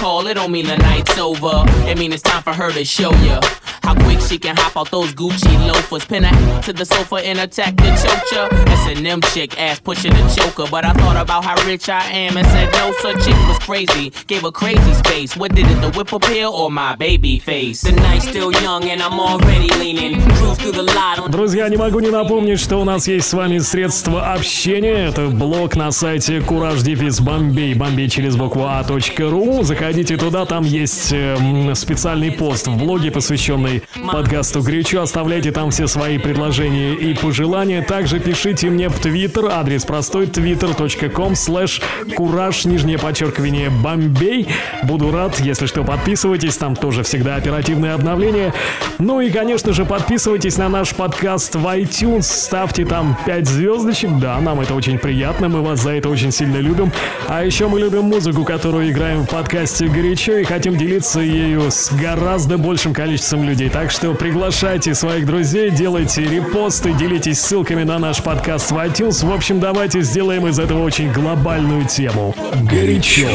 call, 0.00 0.26
it 0.26 0.34
don't 0.34 0.50
mean 0.50 0.66
the 0.66 0.78
night's 0.78 1.18
over. 1.18 1.62
It 1.86 1.98
mean 1.98 2.12
it's 2.12 2.22
time 2.22 2.42
for 2.42 2.54
her 2.54 2.72
to 2.72 2.84
show 2.86 3.10
ya 3.22 3.40
how 3.82 3.94
quick 4.04 4.20
she 4.20 4.38
can 4.38 4.56
hop 4.56 4.76
out 4.76 4.90
those 4.90 5.12
Gucci 5.12 5.54
loafers. 5.66 6.04
Pin 6.04 6.24
her 6.24 6.62
to 6.62 6.72
the 6.72 6.84
sofa 6.84 7.16
and 7.16 7.38
attack 7.40 7.76
the 7.76 7.90
chocha. 8.02 8.42
S&M 8.86 9.20
chick, 9.32 9.60
ass 9.60 9.80
pushing 9.80 10.12
the 10.12 10.24
choker. 10.34 10.66
But 10.70 10.84
I 10.84 10.92
thought 10.92 11.16
about 11.16 11.44
how 11.44 11.56
rich 11.66 11.88
I 11.88 12.02
am 12.04 12.36
and 12.36 12.46
said 12.46 12.70
no, 12.72 12.92
such 13.00 13.24
chick 13.24 13.36
was 13.48 13.58
crazy. 13.58 14.10
Gave 14.26 14.42
her 14.42 14.52
crazy 14.52 14.92
space. 14.94 15.36
What 15.36 15.54
did 15.54 15.66
it, 15.66 15.80
the 15.80 15.90
whip 15.96 16.12
appeal 16.12 16.50
or 16.50 16.70
my 16.70 16.94
baby 16.96 17.38
face? 17.38 17.82
The 17.82 17.92
night's 17.92 18.28
still 18.28 18.52
young 18.52 18.84
and 18.84 19.02
I'm 19.02 19.18
already 19.18 19.68
leaning. 19.82 20.20
Cruise 20.36 20.58
through 20.58 20.72
the 20.72 20.82
light 20.82 21.18
on 21.18 21.30
Друзья, 21.30 21.68
не 21.68 21.76
могу 21.76 22.00
не 22.00 22.10
напомнить, 22.10 22.60
что 22.60 22.76
у 22.78 22.84
нас 22.84 23.08
есть 23.08 23.28
с 23.28 23.32
вами 23.32 23.58
средства 23.58 24.32
общения. 24.32 25.08
Это 25.08 25.28
блог 25.28 25.76
на 25.76 25.90
сайте 25.90 26.40
Кураж 26.40 26.82
Дефис 26.82 27.20
Бомбей, 27.20 27.74
Бомбей 27.74 28.08
через 28.08 28.36
букву 28.36 28.64
А.ру. 28.64 29.62
Заходите 29.62 29.89
заходите 29.90 30.16
туда, 30.16 30.44
там 30.46 30.62
есть 30.62 31.12
э, 31.12 31.74
специальный 31.74 32.30
пост 32.30 32.68
в 32.68 32.76
блоге, 32.76 33.10
посвященный 33.10 33.82
подкасту 34.12 34.62
«Горячо». 34.62 35.02
Оставляйте 35.02 35.50
там 35.50 35.72
все 35.72 35.88
свои 35.88 36.18
предложения 36.18 36.94
и 36.94 37.12
пожелания. 37.12 37.82
Также 37.82 38.20
пишите 38.20 38.70
мне 38.70 38.88
в 38.88 39.00
Твиттер, 39.00 39.46
адрес 39.46 39.84
простой, 39.84 40.26
twitter.com 40.26 41.32
slash 41.32 41.82
кураж, 42.14 42.66
нижнее 42.66 42.98
подчеркивание, 42.98 43.68
бомбей. 43.68 44.46
Буду 44.84 45.10
рад, 45.10 45.40
если 45.40 45.66
что, 45.66 45.82
подписывайтесь, 45.82 46.56
там 46.56 46.76
тоже 46.76 47.02
всегда 47.02 47.34
оперативные 47.34 47.94
обновления. 47.94 48.54
Ну 49.00 49.20
и, 49.20 49.28
конечно 49.30 49.72
же, 49.72 49.84
подписывайтесь 49.84 50.56
на 50.56 50.68
наш 50.68 50.94
подкаст 50.94 51.56
в 51.56 51.66
iTunes, 51.66 52.22
ставьте 52.22 52.84
там 52.84 53.18
5 53.26 53.48
звездочек, 53.48 54.10
да, 54.20 54.38
нам 54.38 54.60
это 54.60 54.72
очень 54.76 54.98
приятно, 54.98 55.48
мы 55.48 55.62
вас 55.62 55.82
за 55.82 55.90
это 55.90 56.08
очень 56.10 56.30
сильно 56.30 56.58
любим. 56.58 56.92
А 57.26 57.44
еще 57.44 57.66
мы 57.66 57.80
любим 57.80 58.04
музыку, 58.04 58.44
которую 58.44 58.88
играем 58.88 59.22
в 59.22 59.28
подкасте 59.28 59.79
новостью 59.80 59.90
горячо 59.90 60.36
и 60.36 60.44
хотим 60.44 60.76
делиться 60.76 61.20
ею 61.20 61.70
с 61.70 61.90
гораздо 61.92 62.58
большим 62.58 62.92
количеством 62.92 63.44
людей. 63.44 63.70
Так 63.70 63.90
что 63.90 64.14
приглашайте 64.14 64.94
своих 64.94 65.26
друзей, 65.26 65.70
делайте 65.70 66.22
репосты, 66.22 66.92
делитесь 66.92 67.40
ссылками 67.40 67.84
на 67.84 67.98
наш 67.98 68.22
подкаст 68.22 68.70
в 68.70 68.76
iTunes. 68.76 69.26
В 69.26 69.32
общем, 69.32 69.60
давайте 69.60 70.02
сделаем 70.02 70.46
из 70.46 70.58
этого 70.58 70.82
очень 70.84 71.10
глобальную 71.12 71.86
тему. 71.86 72.34
Горячо. 72.62 73.28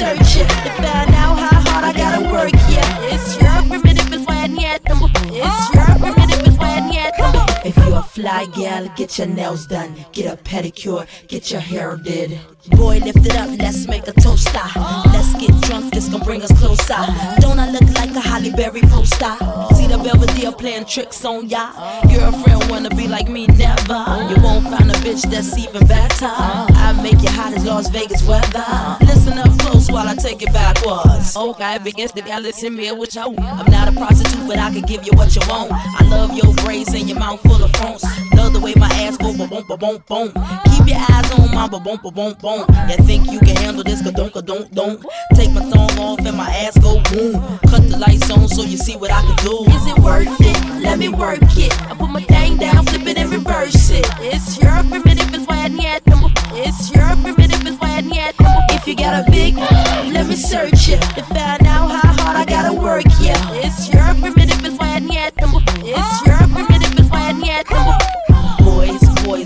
Search 0.00 0.36
it 0.36 0.48
to 0.48 0.70
find 0.80 1.10
out 1.14 1.38
how 1.38 1.60
hard 1.60 1.84
I 1.84 1.92
gotta 1.92 2.32
work, 2.32 2.52
yeah. 2.70 3.12
It's 3.12 3.36
your 3.38 3.89
fly 8.20 8.44
gal, 8.46 8.88
get 8.96 9.18
your 9.18 9.26
nails 9.26 9.66
done. 9.66 9.94
Get 10.12 10.26
a 10.32 10.36
pedicure, 10.42 11.06
get 11.28 11.50
your 11.50 11.60
hair 11.60 11.96
did. 11.96 12.38
Boy, 12.68 12.98
lift 12.98 13.24
it 13.24 13.36
up, 13.36 13.48
let's 13.58 13.86
make 13.88 14.06
a 14.06 14.12
toast. 14.12 14.52
Let's 14.52 15.34
get 15.34 15.58
drunk, 15.62 15.94
this 15.94 16.08
gon' 16.08 16.20
bring 16.20 16.42
us 16.42 16.52
closer. 16.58 16.96
Don't 17.40 17.58
I 17.58 17.70
look 17.70 17.88
like 17.94 18.10
a 18.10 18.20
Halle 18.20 18.50
Berry 18.52 18.82
poster? 18.82 19.34
See 19.74 19.86
the 19.86 19.98
Belvedere 20.02 20.52
playing 20.52 20.84
tricks 20.84 21.24
on 21.24 21.48
ya. 21.48 21.72
Girlfriend 22.02 22.70
wanna 22.70 22.90
be 22.90 23.08
like 23.08 23.28
me, 23.28 23.46
never. 23.46 24.04
You 24.28 24.36
won't 24.42 24.64
find 24.68 24.90
a 24.90 24.94
bitch 25.00 25.22
that's 25.30 25.56
even 25.56 25.86
better. 25.86 26.26
I 26.26 26.98
make 27.02 27.22
you 27.22 27.30
hot 27.30 27.54
as 27.54 27.64
Las 27.64 27.88
Vegas 27.88 28.26
weather. 28.26 28.64
Listen 29.06 29.38
up 29.38 29.58
close 29.60 29.90
while 29.90 30.06
I 30.06 30.14
take 30.14 30.42
it 30.42 30.52
backwards. 30.52 31.34
Okay, 31.36 31.78
begins 31.78 32.12
to 32.12 32.40
listen 32.40 32.76
me 32.76 32.92
what 32.92 33.14
you 33.14 33.22
I'm 33.22 33.70
not 33.70 33.88
a 33.88 33.92
prostitute, 33.92 34.46
but 34.46 34.58
I 34.58 34.70
can 34.70 34.82
give 34.82 35.06
you 35.06 35.12
what 35.14 35.34
you 35.34 35.42
want. 35.48 35.72
I 35.72 36.04
love 36.08 36.36
your 36.36 36.52
braids 36.56 36.92
and 36.92 37.08
your 37.08 37.18
mouth 37.18 37.40
full 37.40 37.62
of 37.62 37.72
phones. 37.76 38.04
Love 38.34 38.52
the 38.52 38.60
way 38.60 38.74
my 38.76 38.88
ass 38.88 39.16
go, 39.16 39.34
boom, 39.34 39.48
ba 39.48 39.76
boom, 39.76 40.02
boom. 40.06 40.32
Keep 40.76 40.88
your 40.88 40.98
eyes 40.98 41.30
on 41.32 41.54
my 41.54 41.68
ba 41.68 41.80
boom, 41.80 41.98
ba 42.02 42.10
boom, 42.10 42.34
boom. 42.50 42.66
You 42.88 42.96
think 43.04 43.30
you 43.30 43.38
can 43.38 43.56
handle 43.56 43.84
this? 43.84 44.02
Ka 44.02 44.10
don't, 44.10 44.32
ka 44.32 44.40
don't, 44.40 44.72
don't. 44.74 45.04
Take 45.34 45.52
my 45.52 45.62
thong 45.70 45.98
off 45.98 46.20
and 46.20 46.36
my 46.36 46.50
ass 46.50 46.76
go 46.78 47.00
boom. 47.10 47.34
Cut 47.70 47.82
the 47.88 47.96
lights 47.98 48.30
on 48.30 48.48
so 48.48 48.62
you 48.62 48.76
see 48.76 48.96
what 48.96 49.10
I 49.10 49.22
can 49.22 49.36
do. 49.44 49.64
Is 49.70 49.86
it 49.86 49.98
worth 49.98 50.40
it? 50.40 50.58
Let 50.82 50.98
me 50.98 51.08
work 51.08 51.42
it. 51.56 51.72
I 51.90 51.94
put 51.94 52.10
my 52.10 52.22
thing 52.22 52.56
down, 52.56 52.86
flip 52.86 53.06
it 53.06 53.18
and 53.18 53.30
reverse 53.30 53.90
it. 53.90 54.06
It's 54.20 54.60
your 54.60 54.82
primitive, 54.90 55.32
it's 55.34 55.46
why 55.46 55.64
I 55.64 55.68
need 55.68 56.02
It's 56.66 56.90
your 56.94 57.10
primitive, 57.22 57.66
it's 57.66 57.78
why 57.80 57.98
I 57.98 58.00
need 58.00 58.34
If 58.76 58.86
you 58.86 58.96
got 58.96 59.14
a 59.20 59.30
big, 59.30 59.56
let 60.14 60.26
me 60.26 60.36
search 60.36 60.88
it 60.88 61.00
to 61.16 61.22
find 61.24 61.66
out 61.66 61.88
how 62.02 62.12
hard 62.22 62.36
I 62.36 62.44
gotta 62.44 62.72
work. 62.72 63.04
Yeah, 63.20 63.38
it's 63.64 63.92
your 63.92 64.08
primitive, 64.20 64.64
it's 64.64 64.78
why 64.78 64.96
I 64.96 64.98
need 65.00 65.32
It's 65.82 66.09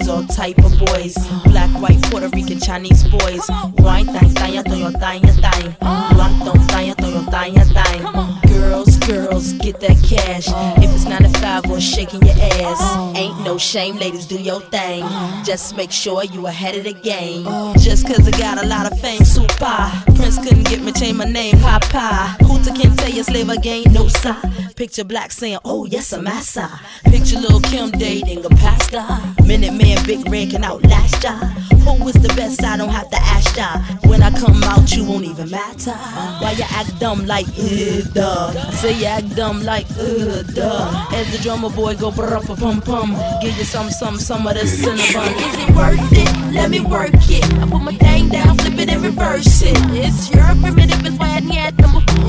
Boys, 0.04 0.10
all 0.10 0.24
type 0.24 0.58
of 0.58 0.78
boys. 0.78 1.14
Black, 1.44 1.70
white, 1.80 2.02
Puerto 2.10 2.28
Rican, 2.28 2.60
Chinese 2.60 3.04
boys. 3.04 3.48
Wine, 3.78 4.06
thang, 4.06 4.28
thang, 4.30 4.62
thang, 4.62 4.92
thang, 4.92 5.22
thang. 5.22 5.76
Blanc, 5.80 6.68
thang, 6.68 6.94
thang, 6.94 7.24
thang, 7.26 7.54
thang. 7.54 8.40
Girls, 8.46 8.96
girls, 8.98 9.52
get 9.54 9.80
that 9.80 9.96
cash. 10.04 10.48
If 10.82 10.94
it's 10.94 11.06
9 11.06 11.22
to 11.22 11.38
5 11.38 11.70
or 11.70 11.80
shaking 11.80 12.20
your 12.22 12.36
ass. 12.38 13.16
Ain't 13.16 13.40
no 13.44 13.56
shame, 13.56 13.96
ladies, 13.96 14.26
do 14.26 14.38
your 14.38 14.60
thing. 14.60 15.04
Just 15.44 15.76
make 15.76 15.90
sure 15.90 16.24
you 16.24 16.46
ahead 16.46 16.76
of 16.76 16.84
the 16.84 16.92
game. 16.92 17.44
Just 17.78 18.06
cause 18.06 18.26
I 18.28 18.30
got 18.32 18.62
a 18.62 18.66
lot 18.66 18.90
of 18.90 19.00
fame, 19.00 19.24
super. 19.24 19.90
Prince 20.16 20.38
couldn't 20.38 20.64
get 20.64 20.82
me, 20.82 20.92
change 20.92 21.16
my 21.16 21.24
name, 21.24 21.58
Papa. 21.60 22.36
Hooter 22.44 22.72
can't 22.72 22.98
tell 22.98 23.10
you 23.10 23.22
slave 23.22 23.48
again, 23.48 23.84
no 23.90 24.08
sir. 24.08 24.36
Picture 24.76 25.04
black 25.04 25.30
saying, 25.30 25.58
oh 25.64 25.84
yes, 25.84 26.12
I'm 26.12 26.24
massa. 26.24 26.68
Picture 27.04 27.38
little 27.38 27.60
Kim 27.60 27.90
dating 27.92 28.44
a 28.44 28.48
pastor. 28.48 29.06
Minute 29.44 29.72
man, 29.74 29.93
big 30.04 30.28
red 30.30 30.50
can 30.50 30.64
outlast 30.64 31.22
ya. 31.22 31.38
Who 31.84 32.08
is 32.08 32.14
the 32.14 32.32
best? 32.34 32.64
I 32.64 32.76
don't 32.76 32.88
have 32.88 33.10
to 33.10 33.16
ask 33.16 33.56
ya. 33.56 33.78
When 34.08 34.22
I 34.22 34.30
come 34.30 34.62
out, 34.64 34.90
you 34.96 35.04
won't 35.04 35.24
even 35.24 35.50
matter. 35.50 35.92
Why 36.40 36.52
you 36.52 36.64
act 36.70 36.98
dumb 36.98 37.26
like, 37.26 37.46
uh, 37.58 38.00
duh. 38.12 38.52
Say 38.72 38.98
you 38.98 39.06
act 39.06 39.36
dumb 39.36 39.62
like, 39.62 39.86
uh, 39.98 40.42
duh. 40.42 41.08
As 41.12 41.30
the 41.32 41.38
drummer 41.42 41.70
boy 41.70 41.94
go 41.96 42.10
brr 42.10 42.40
pum 42.40 42.80
pum. 42.80 43.16
Give 43.42 43.56
you 43.56 43.64
some, 43.64 43.90
some, 43.90 44.16
some 44.18 44.46
of 44.46 44.54
this 44.54 44.72
cinnamon. 44.82 45.32
Is 45.36 45.54
it 45.62 45.70
worth 45.76 46.12
it? 46.12 46.54
Let 46.54 46.70
me 46.70 46.80
work 46.80 47.12
it. 47.14 47.44
I 47.60 47.68
put 47.68 47.82
my 47.82 47.94
thing 47.94 48.28
down, 48.28 48.56
flip 48.58 48.78
it 48.78 48.88
and 48.88 49.02
reverse 49.02 49.62
it. 49.62 49.76
It's 49.92 50.30
your 50.30 50.46
primitive, 50.60 51.04
it's 51.04 51.18
why 51.18 51.36
I 51.36 51.40
need 51.40 51.74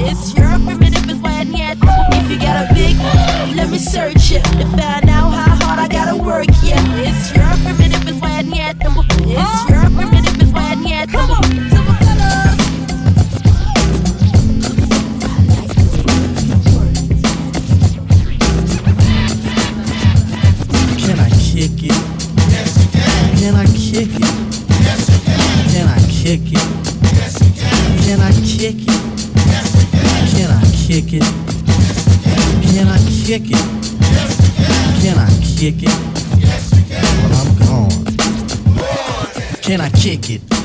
It's 0.08 0.36
your 0.36 0.52
primitive, 0.66 1.05
it's 1.54 1.82
I 1.82 2.14
need 2.14 2.26
If 2.26 2.32
you 2.32 2.40
got 2.40 2.70
a 2.70 2.74
big, 2.74 2.96
let 3.56 3.70
me 3.70 3.78
search 3.78 4.32
it 4.32 4.44
to 4.44 4.66
find 4.78 5.10
out 5.10 5.32
how 5.32 5.56
hard 5.66 5.80
I 5.80 5.88
gotta 5.88 6.16
work. 6.16 6.48
Yeah, 6.64 6.82
it's 6.98 7.36
your 7.36 7.46
primitive, 7.64 8.08
it's 8.08 8.22
why 8.22 8.38
I 8.38 8.42
need 8.42 8.76
It's 8.82 9.70
your 9.70 9.90
primitive, 9.92 10.42
it's 10.42 10.52
why 10.52 10.72
I 10.72 10.76
need 10.76 11.10
Come 11.10 11.32
on, 11.32 11.44
Can 20.98 21.20
I 21.20 21.30
kick 21.30 21.84
it? 21.84 21.92
Yes, 22.50 22.78
you 22.82 22.88
can. 22.92 23.36
Can 23.38 23.56
I 23.56 23.66
kick 26.08 26.42
it? 26.52 26.66
Yes, 27.14 27.40
you 27.42 27.52
can. 27.54 28.04
Can 28.04 28.20
I 28.22 28.32
kick 28.32 28.88
it? 28.88 29.15
Can. 30.32 30.50
I 30.52 30.64
kick 30.88 31.14
it? 31.14 31.24
Can 32.64 32.88
I 32.88 32.98
kick 33.26 33.44
it? 33.46 33.66
Can. 35.02 35.18
I 35.18 35.30
kick 35.58 35.84
it? 35.84 35.96
Well, 37.22 37.34
I'm 37.40 37.50
gone. 37.60 38.06
Can 39.62 39.82
I 39.82 39.90
kick 39.90 40.30
it? 40.30 40.65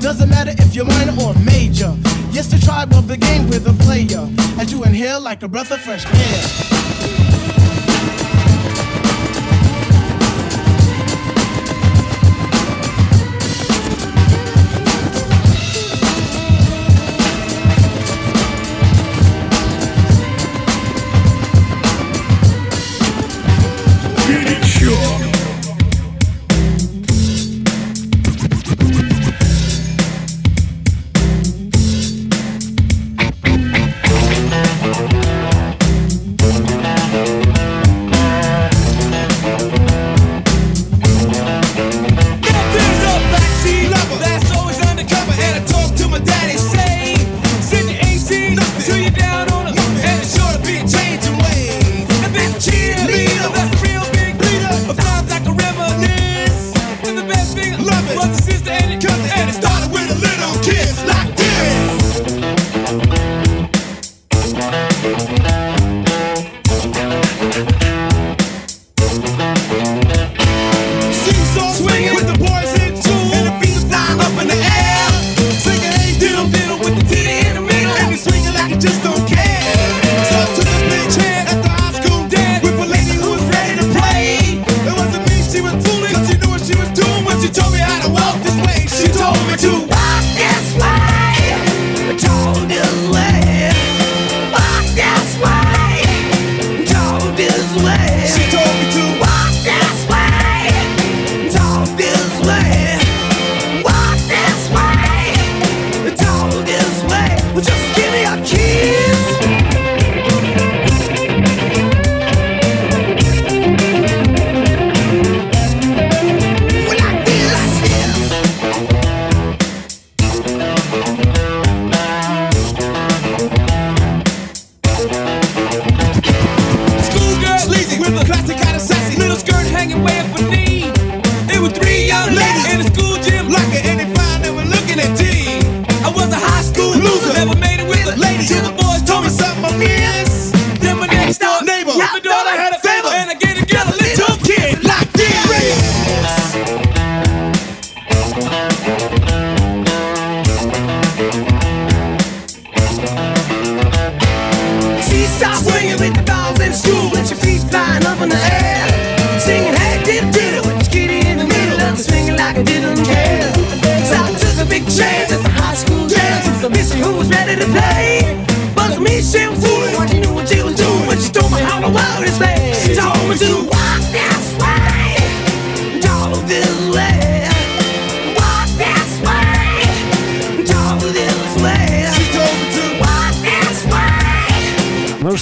Doesn't 0.00 0.30
matter 0.30 0.54
if 0.56 0.74
you're 0.74 0.84
minor 0.84 1.12
or 1.22 1.34
major. 1.44 1.94
Yes, 2.30 2.46
the 2.46 2.58
tribe 2.64 2.92
of 2.94 3.08
the 3.08 3.16
game 3.16 3.48
with 3.48 3.66
a 3.66 3.74
player. 3.84 4.28
As 4.60 4.72
you 4.72 4.84
inhale 4.84 5.20
like 5.20 5.42
a 5.42 5.48
breath 5.48 5.72
of 5.72 5.80
fresh 5.80 6.06
air. 6.06 6.87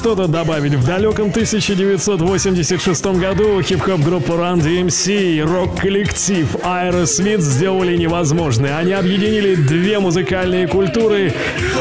Что 0.07 0.15
тут 0.15 0.31
добавить? 0.31 0.73
В 0.75 0.87
далеком 0.87 1.31
1986 1.31 3.07
году 3.07 3.61
хип-хоп 3.61 4.01
группа 4.03 4.35
Run 4.35 4.61
DMC 4.61 5.35
и 5.35 5.43
рок-коллектив 5.43 6.47
Aerosmith 6.63 7.41
сделали 7.41 7.97
невозможное. 7.97 8.79
Они 8.79 8.93
объединили 8.93 9.57
две 9.57 9.99
музыкальные 9.99 10.69
культуры 10.69 11.33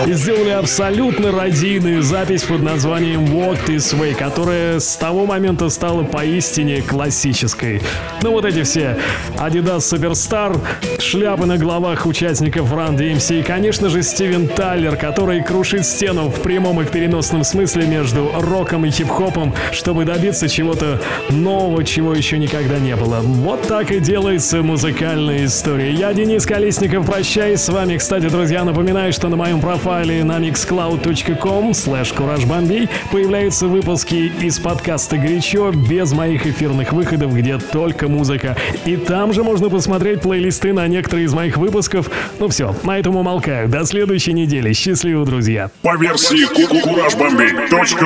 и 0.08 0.14
сделали 0.14 0.50
абсолютно 0.50 1.32
родийную 1.32 2.02
запись 2.02 2.42
под 2.42 2.64
названием 2.64 3.26
Walk 3.26 3.60
This 3.68 3.96
Way, 3.96 4.16
которая 4.16 4.80
с 4.80 4.96
того 4.96 5.28
момента 5.28 5.70
стала 5.70 6.02
поистине 6.02 6.82
классической. 6.82 7.84
Ну 8.24 8.32
вот 8.32 8.46
эти 8.46 8.64
все 8.64 8.98
Adidas 9.38 9.82
Superstar, 9.82 10.60
шляпы 11.00 11.46
на 11.46 11.60
головах 11.60 12.08
участников 12.08 12.74
Run 12.74 12.98
DMC 12.98 13.42
и, 13.42 13.44
конечно 13.44 13.90
же, 13.90 14.02
Стивен 14.02 14.48
Тайлер, 14.48 14.96
который 14.96 15.44
крушит 15.44 15.86
стену 15.86 16.30
в 16.30 16.42
прямом 16.42 16.82
и 16.82 16.86
в 16.86 16.90
переносном 16.90 17.44
смысле 17.44 17.86
между 17.86 18.15
роком 18.16 18.86
и 18.86 18.90
хип-хопом, 18.90 19.54
чтобы 19.72 20.06
добиться 20.06 20.48
чего-то 20.48 21.02
нового, 21.30 21.84
чего 21.84 22.14
еще 22.14 22.38
никогда 22.38 22.80
не 22.80 22.96
было. 22.96 23.20
Вот 23.22 23.62
так 23.64 23.92
и 23.92 24.00
делается 24.00 24.62
музыкальная 24.62 25.46
история. 25.46 25.92
Я 25.92 26.14
Денис 26.14 26.46
Колесников, 26.46 27.06
прощаюсь 27.06 27.62
с 27.62 27.70
вами. 27.70 27.98
Кстати, 27.98 28.30
друзья, 28.30 28.64
напоминаю, 28.64 29.14
что 29.14 29.30
на 29.30 29.36
моем 29.36 29.62
профайле 29.62 30.24
на 30.24 30.40
mixcloud.com 30.40 31.72
slash 31.72 32.16
куражбомбей 32.16 32.90
появляются 33.12 33.68
выпуски 33.68 34.32
из 34.42 34.60
подкаста 34.60 35.18
«Горячо» 35.18 35.72
без 35.72 36.12
моих 36.12 36.46
эфирных 36.48 36.94
выходов, 36.94 37.34
где 37.34 37.58
только 37.58 38.08
музыка. 38.08 38.56
И 38.86 38.96
там 38.98 39.34
же 39.34 39.44
можно 39.44 39.70
посмотреть 39.70 40.22
плейлисты 40.22 40.74
на 40.74 40.88
некоторые 40.88 41.26
из 41.26 41.34
моих 41.34 41.58
выпусков. 41.58 42.10
Ну 42.40 42.48
все, 42.50 42.76
на 42.84 42.98
этом 42.98 43.16
умолкаю. 43.16 43.68
До 43.70 43.86
следующей 43.86 44.34
недели. 44.34 44.74
Счастливо, 44.74 45.26
друзья. 45.26 45.70
По 45.82 45.96
версии 45.98 46.46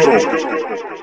chorro. 0.02 0.99